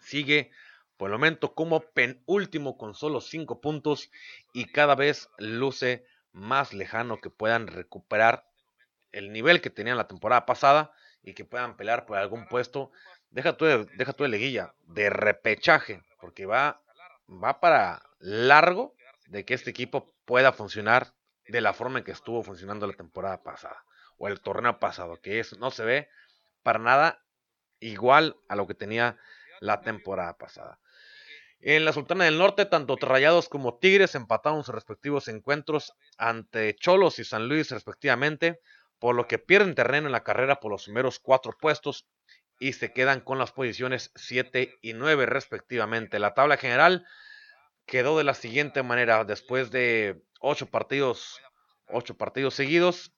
[0.00, 0.50] sigue
[0.96, 4.10] por el momento como penúltimo con solo 5 puntos
[4.54, 8.48] y cada vez luce más lejano que puedan recuperar
[9.12, 12.90] el nivel que tenían la temporada pasada y que puedan pelear por algún puesto,
[13.30, 16.82] deja tu, deja tu de liguilla, de repechaje, porque va,
[17.28, 18.94] va para largo
[19.26, 21.14] de que este equipo pueda funcionar
[21.46, 23.84] de la forma en que estuvo funcionando la temporada pasada
[24.18, 26.08] o el torneo pasado, que es, no se ve
[26.62, 27.24] para nada
[27.80, 29.16] igual a lo que tenía
[29.60, 30.80] la temporada pasada.
[31.60, 37.18] En la Sultana del Norte, tanto Rayados como Tigres empataron sus respectivos encuentros ante Cholos
[37.18, 38.60] y San Luis respectivamente
[38.98, 42.06] por lo que pierden terreno en la carrera por los primeros cuatro puestos
[42.58, 46.18] y se quedan con las posiciones 7 y 9 respectivamente.
[46.18, 47.06] La tabla general
[47.86, 51.40] quedó de la siguiente manera, después de ocho partidos,
[51.86, 53.12] ocho partidos seguidos,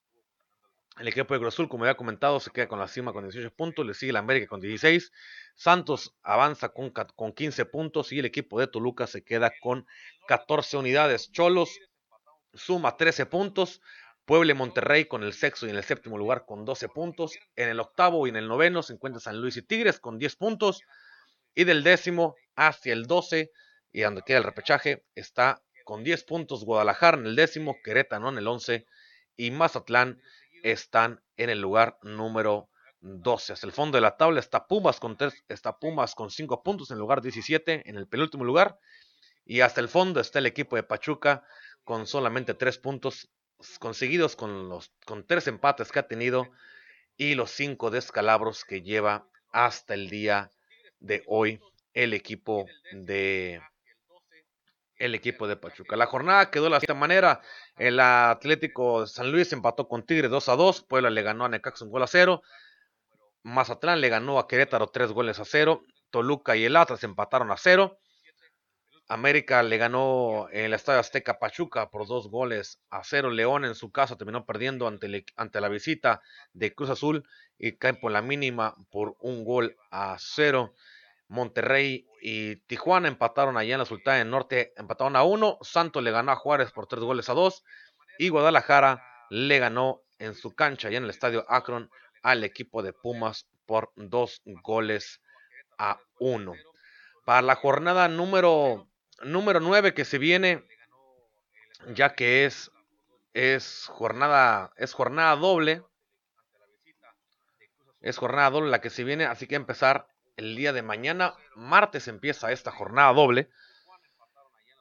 [1.01, 3.87] el equipo de Cruz como ya comentado, se queda con la cima con 18 puntos,
[3.87, 5.12] le sigue la América con 16,
[5.55, 9.87] Santos avanza con, con 15 puntos y el equipo de Toluca se queda con
[10.29, 11.33] 14 unidades.
[11.33, 11.79] Cholos
[12.53, 13.81] suma 13 puntos,
[14.31, 17.37] Puebla y Monterrey con el sexto y en el séptimo lugar con 12 puntos.
[17.57, 20.37] En el octavo y en el noveno se encuentra San Luis y Tigres con 10
[20.37, 20.83] puntos.
[21.53, 23.51] Y del décimo hacia el 12
[23.90, 28.38] y donde queda el repechaje está con 10 puntos Guadalajara en el décimo, Querétaro en
[28.38, 28.87] el 11
[29.37, 30.23] y Mazatlán
[30.62, 32.69] están en el lugar número
[33.01, 33.55] 12.
[33.55, 36.99] Hacia el fondo de la tabla está Pumas con, está Pumas con 5 puntos en
[36.99, 38.79] el lugar 17 en el penúltimo lugar.
[39.45, 41.43] Y hasta el fondo está el equipo de Pachuca
[41.83, 43.29] con solamente 3 puntos
[43.79, 46.51] conseguidos con los con tres empates que ha tenido
[47.16, 50.53] y los cinco descalabros que lleva hasta el día
[51.01, 51.61] de hoy
[51.94, 53.61] el equipo de
[54.96, 55.96] el equipo de Pachuca.
[55.96, 57.40] La jornada quedó de la siguiente manera.
[57.77, 60.83] El Atlético de San Luis empató con Tigre 2 a 2.
[60.83, 62.42] Puebla le ganó a Necaxa un gol a 0.
[63.42, 65.83] Mazatlán le ganó a Querétaro 3 goles a 0.
[66.11, 67.96] Toluca y el Atlas empataron a 0.
[69.11, 73.31] América le ganó en el Estadio Azteca Pachuca por dos goles a cero.
[73.31, 78.12] León en su casa terminó perdiendo ante, la visita de Cruz Azul y cae por
[78.12, 80.75] la mínima por un gol a cero.
[81.27, 85.59] Monterrey y Tijuana empataron allá en la Sultana del Norte, empataron a uno.
[85.61, 87.64] Santos le ganó a Juárez por tres goles a dos.
[88.16, 91.90] Y Guadalajara le ganó en su cancha allá en el Estadio Akron
[92.23, 95.20] al equipo de Pumas por dos goles
[95.79, 96.53] a uno.
[97.25, 98.87] Para la jornada número
[99.22, 100.64] número 9 que se viene,
[101.94, 102.70] ya que es,
[103.35, 105.83] es, jornada, es jornada doble.
[108.00, 110.06] Es jornada doble la que se viene, así que empezar
[110.37, 111.35] el día de mañana.
[111.54, 113.50] Martes empieza esta jornada doble.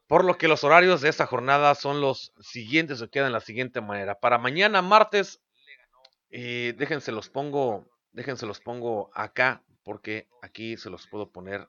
[0.08, 3.41] Por lo que los horarios de esta jornada son los siguientes, se quedan de la
[3.41, 4.19] siguiente manera.
[4.19, 5.41] Para mañana martes,
[6.32, 11.67] eh, déjense los pongo, déjense los pongo acá, porque aquí se los puedo poner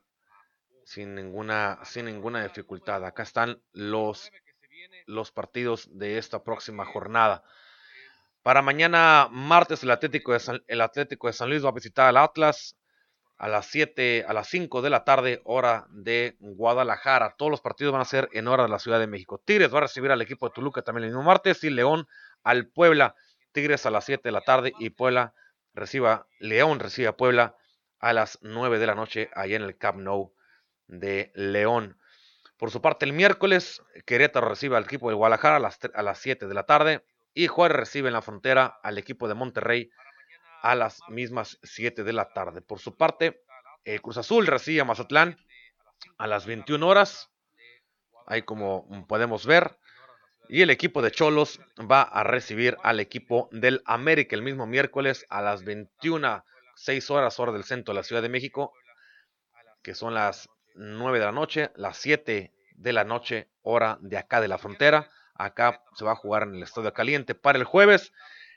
[0.85, 3.05] sin ninguna, sin ninguna dificultad.
[3.05, 4.31] Acá están los,
[5.05, 7.43] los partidos de esta próxima jornada.
[8.43, 12.07] Para mañana martes el Atlético de San, el Atlético de San Luis va a visitar
[12.07, 12.75] al Atlas
[13.37, 17.35] a las 7, a las 5 de la tarde, hora de Guadalajara.
[17.37, 19.39] Todos los partidos van a ser en hora de la Ciudad de México.
[19.43, 22.07] Tigres va a recibir al equipo de Toluca también el mismo martes y León
[22.43, 23.15] al Puebla.
[23.51, 25.33] Tigres a las 7 de la tarde y Puebla
[25.73, 27.55] reciba, León recibe a Puebla
[27.99, 30.33] a las 9 de la noche allá en el Camp Nou
[30.91, 31.97] de León.
[32.57, 36.19] Por su parte, el miércoles, Querétaro recibe al equipo de Guadalajara a las, a las
[36.19, 39.89] 7 de la tarde y Juárez recibe en la frontera al equipo de Monterrey
[40.61, 42.61] a las mismas 7 de la tarde.
[42.61, 43.41] Por su parte,
[43.83, 45.37] el Cruz Azul recibe a Mazatlán
[46.17, 47.31] a las 21 horas.
[48.27, 49.77] Ahí como podemos ver.
[50.49, 55.25] Y el equipo de Cholos va a recibir al equipo del América el mismo miércoles
[55.29, 56.43] a las 21,
[56.75, 58.73] 6 horas hora del centro de la Ciudad de México,
[59.81, 64.41] que son las 9 de la noche, las 7 de la noche hora de acá
[64.41, 65.09] de la frontera.
[65.35, 67.35] Acá se va a jugar en el Estadio Caliente.
[67.35, 68.13] Para el jueves,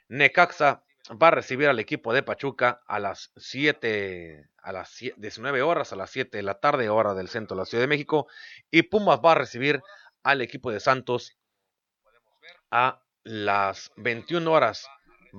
[0.08, 5.92] Necaxa va a recibir al equipo de Pachuca a las 7, a las 19 horas,
[5.92, 8.26] a las 7 de la tarde, hora del centro de la Ciudad de México.
[8.70, 9.82] Y Pumas va a recibir
[10.22, 11.36] al equipo de Santos
[12.70, 14.88] a las 21 horas.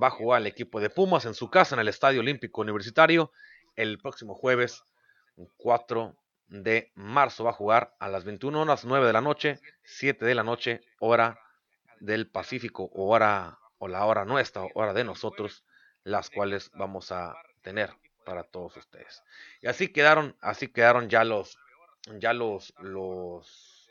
[0.00, 3.32] Va a jugar el equipo de Pumas en su casa en el Estadio Olímpico Universitario.
[3.74, 4.82] El próximo jueves
[5.56, 6.16] 4
[6.48, 10.34] de marzo va a jugar a las 21 horas 9 de la noche, 7 de
[10.34, 11.40] la noche, hora
[12.00, 15.64] del Pacífico o hora o la hora nuestra, hora de nosotros,
[16.04, 17.90] las cuales vamos a tener
[18.24, 19.22] para todos ustedes.
[19.60, 21.58] Y así quedaron, así quedaron ya los
[22.18, 23.88] ya los los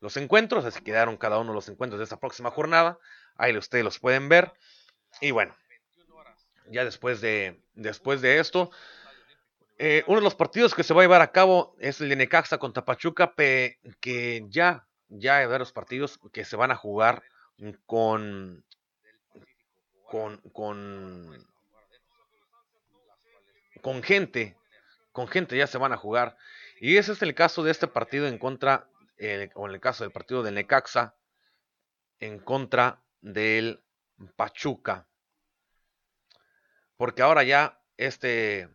[0.00, 2.98] los encuentros, así quedaron cada uno los encuentros de esta próxima jornada.
[3.36, 4.52] Ahí ustedes los pueden ver.
[5.20, 5.56] Y bueno,
[6.66, 8.70] ya después de después de esto,
[9.78, 12.16] eh, uno de los partidos que se va a llevar a cabo es el de
[12.16, 17.22] Necaxa contra Pachuca, que ya, ya hay varios partidos que se van a jugar
[17.86, 18.64] con,
[20.04, 21.46] con, con,
[23.80, 24.56] con gente,
[25.12, 26.36] con gente ya se van a jugar.
[26.80, 30.02] Y ese es el caso de este partido en contra, eh, o en el caso
[30.02, 31.14] del partido de Necaxa,
[32.18, 33.84] en contra del
[34.34, 35.06] Pachuca.
[36.96, 38.68] Porque ahora ya este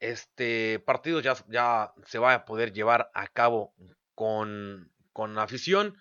[0.00, 3.74] este partido ya, se va a poder llevar a cabo
[4.14, 5.96] con, con afición.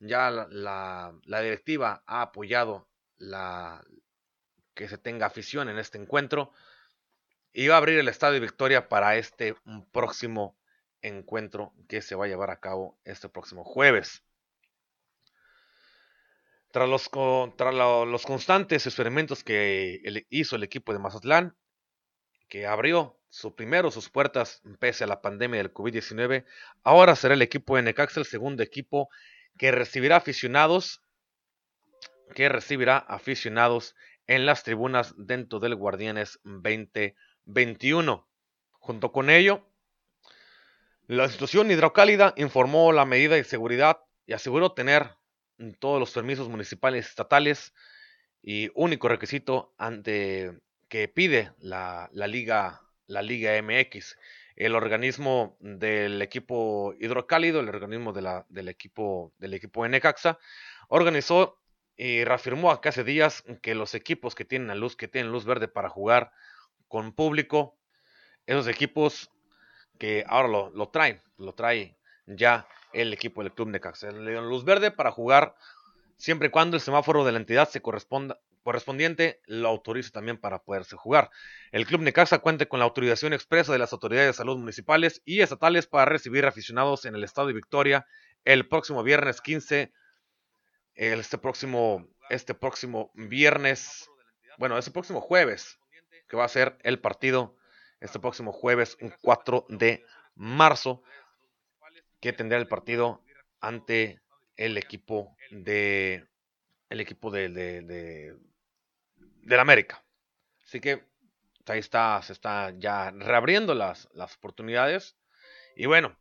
[0.00, 3.82] Ya la, la, directiva ha apoyado la,
[4.74, 6.52] que se tenga afición en este encuentro.
[7.52, 9.54] Y va a abrir el Estadio Victoria para este
[9.92, 10.58] próximo
[11.00, 14.24] encuentro que se va a llevar a cabo este próximo jueves.
[16.72, 17.08] Tras los,
[17.56, 21.56] tras los constantes experimentos que hizo el equipo de Mazatlán,
[22.48, 26.44] que abrió su primero sus puertas pese a la pandemia del COVID-19.
[26.84, 29.08] Ahora será el equipo de Necaxa el segundo equipo
[29.58, 31.02] que recibirá aficionados
[32.36, 33.96] que recibirá aficionados
[34.28, 38.28] en las tribunas dentro del Guardianes 2021.
[38.78, 39.68] Junto con ello,
[41.08, 45.10] la institución hidrocálida informó la medida de seguridad y aseguró tener
[45.80, 47.74] todos los permisos municipales estatales
[48.42, 50.56] y único requisito ante
[50.88, 54.16] que pide la, la Liga la Liga MX.
[54.56, 60.38] El organismo del equipo hidrocálido, el organismo de la, del equipo del equipo Necaxa,
[60.88, 61.58] organizó
[61.96, 65.68] y reafirmó acá hace días que los equipos que tienen luz, que tienen luz verde
[65.68, 66.32] para jugar
[66.88, 67.76] con público,
[68.46, 69.30] esos equipos
[69.98, 74.10] que ahora lo, lo traen, lo trae ya el equipo del Club Necaxa.
[74.10, 75.56] Luz verde para jugar
[76.16, 80.62] siempre y cuando el semáforo de la entidad se corresponda, correspondiente lo autoriza también para
[80.62, 81.30] poderse jugar.
[81.70, 85.42] El Club Necaxa cuenta con la autorización expresa de las autoridades de salud municipales y
[85.42, 88.06] estatales para recibir aficionados en el estado de Victoria
[88.44, 89.92] el próximo viernes 15,
[90.94, 94.10] este próximo, este próximo viernes,
[94.58, 95.78] bueno, este próximo jueves,
[96.28, 97.56] que va a ser el partido,
[98.00, 101.02] este próximo jueves 4 de marzo,
[102.20, 103.22] que tendrá el partido
[103.60, 104.20] ante
[104.56, 106.26] el equipo de
[106.90, 108.36] el equipo de
[109.44, 110.04] del América.
[110.64, 111.04] Así que
[111.66, 115.16] ahí está, se está ya reabriendo las, las oportunidades.
[115.76, 116.16] Y bueno,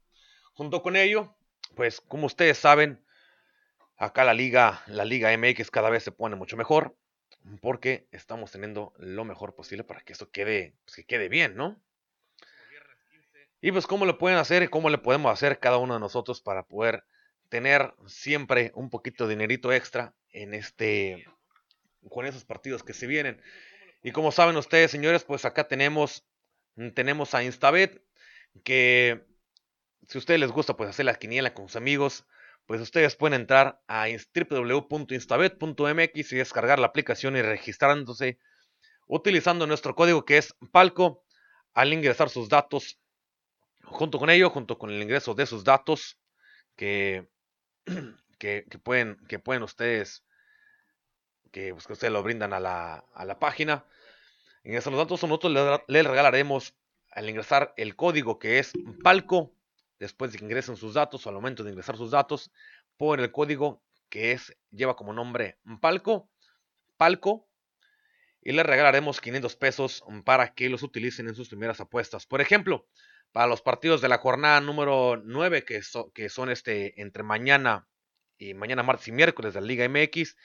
[0.53, 1.35] junto con ello,
[1.75, 3.03] pues como ustedes saben,
[3.97, 6.95] acá la liga, la liga MX cada vez se pone mucho mejor
[7.61, 11.81] porque estamos teniendo lo mejor posible para que esto quede, pues, que quede bien, ¿no?
[13.61, 16.41] Y pues cómo lo pueden hacer y cómo le podemos hacer cada uno de nosotros
[16.41, 17.05] para poder
[17.47, 21.25] tener siempre un poquito de dinerito extra en este
[22.09, 23.41] con esos partidos que se vienen.
[24.01, 26.25] Y como saben ustedes, señores, pues acá tenemos
[26.93, 28.03] tenemos a Instabet
[28.63, 29.25] que
[30.07, 32.25] si a ustedes les gusta pues hacer la quiniela con sus amigos,
[32.65, 38.39] pues ustedes pueden entrar a www.instabet.mx y descargar la aplicación y registrándose
[39.07, 41.23] utilizando nuestro código que es Palco
[41.73, 42.99] al ingresar sus datos.
[43.83, 46.17] Junto con ello, junto con el ingreso de sus datos
[46.75, 47.27] que,
[48.39, 50.23] que, pueden, que pueden ustedes,
[51.53, 53.85] que, pues, ustedes lo brindan a la, a la página.
[54.63, 56.75] En esos datos nosotros les regalaremos
[57.11, 58.73] al ingresar el código que es
[59.03, 59.53] Palco
[59.99, 62.51] después de que ingresen sus datos o al momento de ingresar sus datos
[62.97, 66.29] por el código que es lleva como nombre Palco,
[66.97, 67.47] Palco
[68.41, 72.25] y les regalaremos 500 pesos para que los utilicen en sus primeras apuestas.
[72.25, 72.87] Por ejemplo,
[73.31, 75.81] para los partidos de la jornada número 9 que,
[76.13, 77.87] que son este entre mañana
[78.37, 80.35] y mañana martes y miércoles de la Liga MX,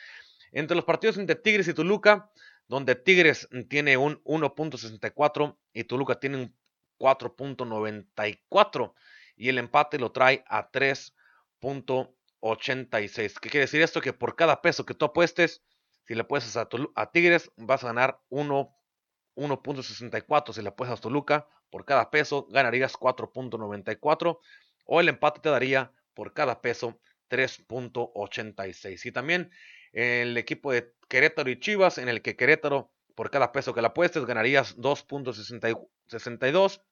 [0.52, 2.30] entre los partidos entre Tigres y Toluca,
[2.66, 6.54] donde Tigres tiene un 1.64 y Toluca tiene un
[6.98, 8.92] 4.94
[9.36, 13.40] y el empate lo trae a 3.86.
[13.40, 14.00] ¿Qué quiere decir esto?
[14.00, 15.62] Que por cada peso que tú apuestes,
[16.06, 16.68] si le apuestas a,
[17.10, 20.52] Tigres, vas a ganar 1.64.
[20.52, 24.38] Si le apuestas a Toluca, por cada peso ganarías 4.94.
[24.86, 29.06] O el empate te daría por cada peso 3.86.
[29.06, 29.50] Y también
[29.92, 33.88] el equipo de Querétaro y Chivas, en el que Querétaro, por cada peso que le
[33.88, 36.82] apuestes, ganarías 2.62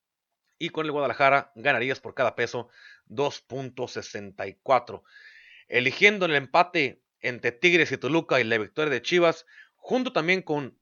[0.59, 2.69] y con el Guadalajara ganarías por cada peso
[3.09, 5.03] 2.64.
[5.67, 9.45] Eligiendo el empate entre Tigres y Toluca y la victoria de Chivas,
[9.75, 10.77] junto también con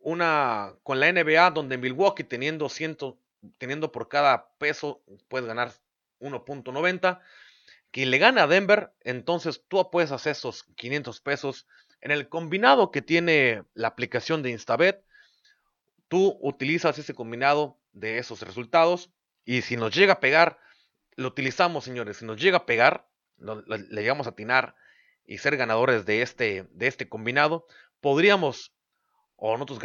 [0.00, 2.68] una con la NBA donde Milwaukee teniendo
[3.58, 5.72] teniendo por cada peso puedes ganar
[6.20, 7.20] 1.90.
[7.90, 9.80] Quien le gana a Denver, entonces tú
[10.12, 11.66] hacer esos 500 pesos
[12.00, 15.04] en el combinado que tiene la aplicación de Instabet.
[16.08, 19.10] Tú utilizas ese combinado de esos resultados.
[19.44, 20.58] Y si nos llega a pegar,
[21.16, 22.18] lo utilizamos, señores.
[22.18, 23.08] Si nos llega a pegar,
[23.38, 24.74] le llegamos a atinar
[25.24, 27.66] y ser ganadores de este, de este combinado,
[28.00, 28.72] podríamos,
[29.36, 29.80] o nosotros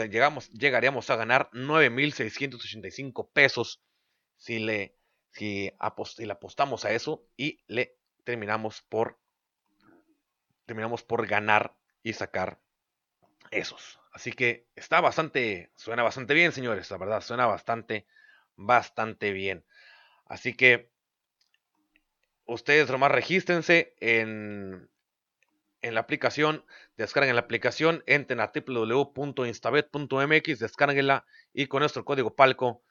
[0.54, 3.82] llegaríamos a ganar 9.685 pesos
[4.38, 4.96] si le,
[5.34, 5.72] si,
[6.20, 9.20] le apostamos a eso y le terminamos por,
[10.66, 12.62] terminamos por ganar y sacar
[13.52, 14.00] esos.
[14.12, 18.06] Así que está bastante, suena bastante bien, señores, la verdad, suena bastante,
[18.56, 19.66] bastante bien.
[20.26, 20.92] Así que
[22.46, 24.90] ustedes nomás regístrense en,
[25.82, 26.66] en la aplicación,
[26.96, 32.84] descarguen la aplicación, entren a www.instabet.mx, descarguenla y con nuestro código palco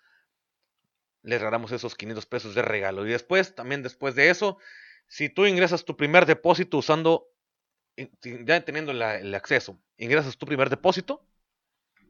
[1.23, 3.07] les regalamos esos 500 pesos de regalo.
[3.07, 4.59] Y después, también después de eso,
[5.07, 7.29] si tú ingresas tu primer depósito usando
[7.97, 11.27] ya teniendo el acceso, ingresas tu primer depósito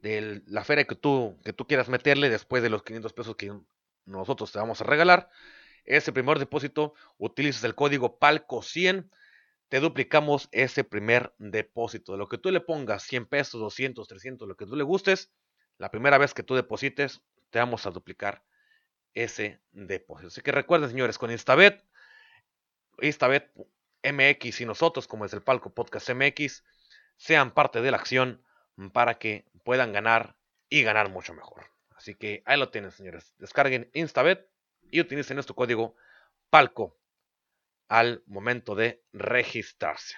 [0.00, 3.52] de la feria que tú, que tú quieras meterle después de los 500 pesos que
[4.04, 5.28] nosotros te vamos a regalar.
[5.84, 9.10] Ese primer depósito, utilizas el código PALCO100,
[9.68, 12.12] te duplicamos ese primer depósito.
[12.12, 15.32] De lo que tú le pongas, 100 pesos, 200, 300, lo que tú le gustes,
[15.78, 18.44] la primera vez que tú deposites, te vamos a duplicar
[19.14, 20.28] ese depósito.
[20.28, 21.84] Así que recuerden, señores, con Instabet,
[23.00, 23.52] Instabet
[24.02, 26.64] MX y nosotros, como es el Palco Podcast MX,
[27.16, 28.44] sean parte de la acción
[28.92, 30.36] para que puedan ganar
[30.68, 31.66] y ganar mucho mejor.
[31.90, 33.34] Así que ahí lo tienen, señores.
[33.38, 34.48] Descarguen Instabet
[34.90, 35.96] y utilicen nuestro código
[36.50, 36.98] Palco
[37.88, 40.16] al momento de registrarse.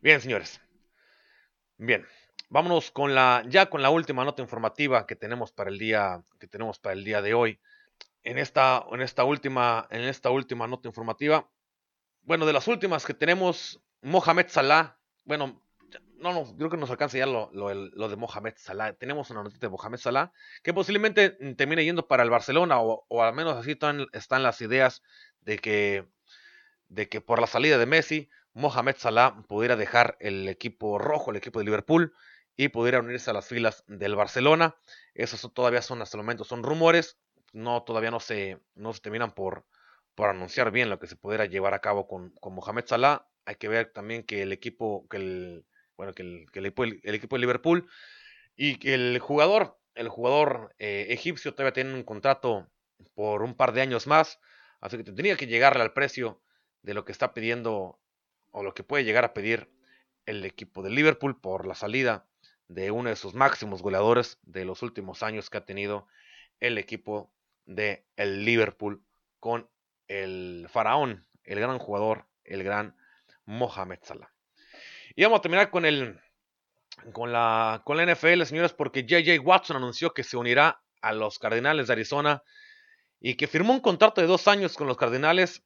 [0.00, 0.60] Bien, señores.
[1.76, 2.06] Bien,
[2.48, 6.46] vámonos con la ya con la última nota informativa que tenemos para el día que
[6.46, 7.60] tenemos para el día de hoy.
[8.22, 11.48] En esta en esta última en esta última nota informativa
[12.24, 14.96] bueno, de las últimas que tenemos, Mohamed Salah.
[15.24, 15.62] Bueno,
[16.16, 18.94] no, no, creo que nos alcanza ya lo, lo, de Mohamed Salah.
[18.94, 20.32] Tenemos una noticia de Mohamed Salah
[20.62, 25.02] que posiblemente termine yendo para el Barcelona, o, al menos así están, están, las ideas
[25.42, 26.06] de que,
[26.88, 31.36] de que por la salida de Messi, Mohamed Salah pudiera dejar el equipo rojo, el
[31.36, 32.14] equipo de Liverpool,
[32.56, 34.76] y pudiera unirse a las filas del Barcelona.
[35.14, 37.18] Esos todavía son hasta el momento, son rumores.
[37.52, 39.64] No, todavía no se, no se terminan por,
[40.14, 43.26] por anunciar bien lo que se pudiera llevar a cabo con, con Mohamed Salah.
[43.44, 46.66] Hay que ver también que el equipo, que el, bueno, que el, el,
[47.14, 47.88] equipo de Liverpool
[48.56, 52.70] y que el jugador, el jugador eh, egipcio todavía tiene un contrato
[53.14, 54.40] por un par de años más,
[54.80, 56.40] así que tendría que llegarle al precio
[56.82, 58.00] de lo que está pidiendo
[58.50, 59.70] o lo que puede llegar a pedir
[60.26, 62.26] el equipo de Liverpool por la salida
[62.68, 66.06] de uno de sus máximos goleadores de los últimos años que ha tenido
[66.60, 67.32] el equipo
[67.66, 69.02] de el Liverpool
[69.40, 69.68] con
[70.08, 72.96] el faraón el gran jugador, el gran
[73.44, 74.30] Mohamed Salah.
[75.14, 76.18] Y vamos a terminar con el
[77.12, 81.38] con la, con la NFL, señores, porque JJ Watson anunció que se unirá a los
[81.38, 82.42] Cardenales de Arizona
[83.20, 85.62] y que firmó un contrato de dos años con los Cardenales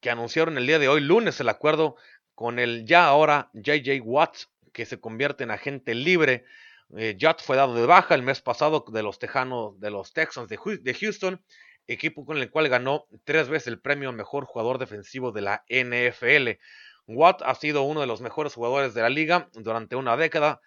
[0.00, 1.96] que anunciaron el día de hoy, lunes, el acuerdo
[2.34, 6.44] con el ya ahora JJ Watts, que se convierte en agente libre.
[6.96, 10.94] Eh, fue dado de baja el mes pasado de los Tejanos, de los Texans de,
[10.94, 11.44] Houston,
[11.86, 16.58] equipo con el cual ganó tres veces el premio mejor jugador defensivo de la NFL.
[17.06, 20.60] Watt ha sido uno de los mejores jugadores de la liga durante una década,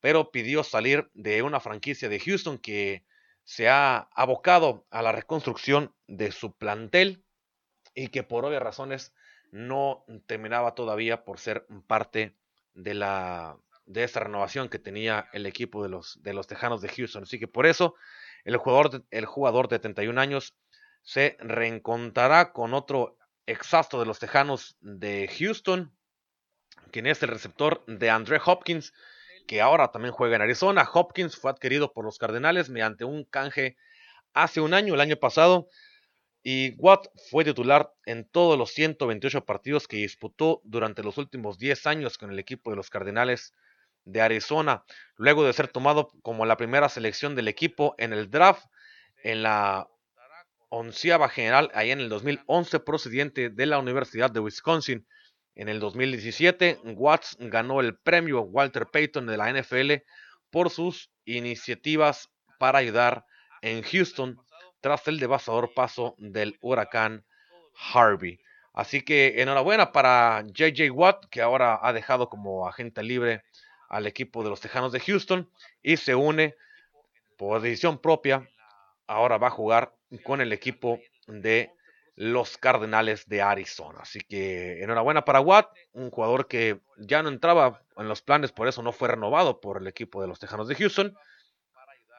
[0.00, 3.04] pero pidió salir de una franquicia de Houston que
[3.44, 7.24] se ha abocado a la reconstrucción de su plantel
[7.94, 9.14] y que por obvias razones
[9.50, 12.36] no terminaba todavía por ser parte
[12.76, 13.56] de la
[13.86, 17.22] de esta renovación que tenía el equipo de los, de los Tejanos de Houston.
[17.22, 17.94] Así que por eso
[18.44, 20.56] el jugador, el jugador de 31 años
[21.02, 23.16] se reencontrará con otro
[23.46, 25.96] exacto de los Tejanos de Houston,
[26.90, 28.92] quien es el receptor de Andre Hopkins,
[29.46, 30.88] que ahora también juega en Arizona.
[30.92, 33.76] Hopkins fue adquirido por los Cardenales mediante un canje
[34.32, 35.68] hace un año, el año pasado,
[36.48, 41.88] y Watt fue titular en todos los 128 partidos que disputó durante los últimos 10
[41.88, 43.52] años con el equipo de los Cardenales
[44.04, 44.84] de Arizona,
[45.16, 48.64] luego de ser tomado como la primera selección del equipo en el draft
[49.24, 49.88] en la
[50.68, 55.04] onceava general allá en el 2011 procedente de la Universidad de Wisconsin.
[55.56, 59.94] En el 2017, Watts ganó el premio Walter Payton de la NFL
[60.50, 62.30] por sus iniciativas
[62.60, 63.24] para ayudar
[63.62, 64.40] en Houston
[64.80, 67.24] tras el devastador paso del huracán
[67.92, 68.40] Harvey.
[68.72, 73.42] Así que enhorabuena para JJ Watt, que ahora ha dejado como agente libre
[73.88, 75.50] al equipo de los Tejanos de Houston
[75.82, 76.56] y se une
[77.38, 78.48] por decisión propia.
[79.06, 81.72] Ahora va a jugar con el equipo de
[82.16, 84.00] los Cardenales de Arizona.
[84.02, 88.68] Así que enhorabuena para Watt, un jugador que ya no entraba en los planes, por
[88.68, 91.16] eso no fue renovado por el equipo de los Tejanos de Houston.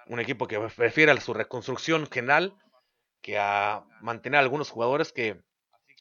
[0.10, 2.54] Un equipo que prefiere su reconstrucción general
[3.22, 5.42] que a mantener a algunos jugadores que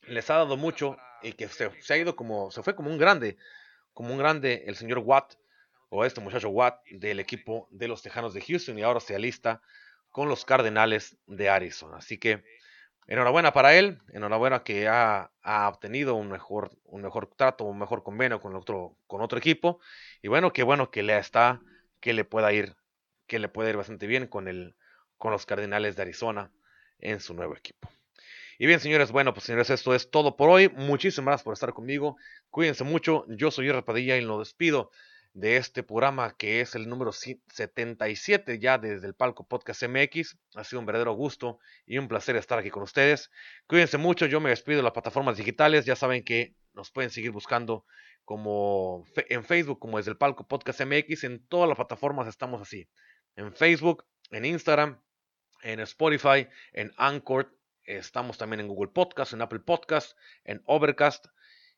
[0.07, 2.98] les ha dado mucho y que se, se ha ido como, se fue como un
[2.98, 3.36] grande,
[3.92, 5.34] como un grande el señor Watt
[5.88, 9.62] o este muchacho Watt del equipo de los Tejanos de Houston y ahora se alista
[10.11, 11.98] con los Cardenales de Arizona.
[11.98, 12.42] Así que
[13.07, 15.30] enhorabuena para él, enhorabuena que ha,
[15.68, 19.80] obtenido un mejor, un mejor trato, un mejor convenio con otro, con otro equipo.
[20.22, 21.61] Y bueno, qué bueno que le está,
[22.00, 22.74] que le pueda ir,
[23.26, 24.76] que le pueda ir bastante bien con el,
[25.16, 26.52] con los Cardenales de Arizona
[26.98, 27.90] en su nuevo equipo.
[28.58, 30.70] Y bien, señores, bueno, pues señores, esto es todo por hoy.
[30.70, 32.16] Muchísimas gracias por estar conmigo.
[32.48, 33.26] Cuídense mucho.
[33.28, 34.90] Yo soy Irra Padilla y lo despido
[35.34, 40.38] de este programa que es el número 77 ya desde el Palco Podcast MX.
[40.54, 43.30] Ha sido un verdadero gusto y un placer estar aquí con ustedes.
[43.66, 45.84] Cuídense mucho, yo me despido de las plataformas digitales.
[45.84, 47.84] Ya saben que nos pueden seguir buscando
[48.24, 51.24] como en Facebook como desde el Palco Podcast MX.
[51.24, 52.88] En todas las plataformas estamos así.
[53.37, 55.01] En Facebook, en Instagram,
[55.62, 57.55] en Spotify, en Anchor.
[57.84, 61.26] Estamos también en Google Podcast, en Apple Podcast, en Overcast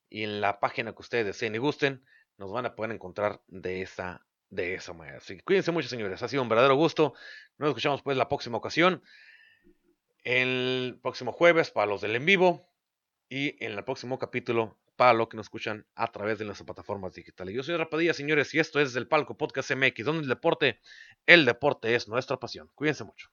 [0.09, 2.05] y en la página que ustedes deseen y gusten
[2.39, 5.19] nos van a poder encontrar de esa, de esa manera.
[5.19, 6.23] Así que cuídense mucho, señores.
[6.23, 7.15] Ha sido un verdadero gusto.
[7.59, 9.03] Nos escuchamos pues la próxima ocasión.
[10.23, 12.69] El próximo jueves para los del en vivo.
[13.29, 17.55] Y en el próximo capítulo para que nos escuchan a través de nuestras plataformas digitales.
[17.55, 20.81] Yo soy Rapadilla, señores, y esto es el Palco Podcast MX, donde el deporte,
[21.25, 22.69] el deporte es nuestra pasión.
[22.75, 23.31] Cuídense mucho.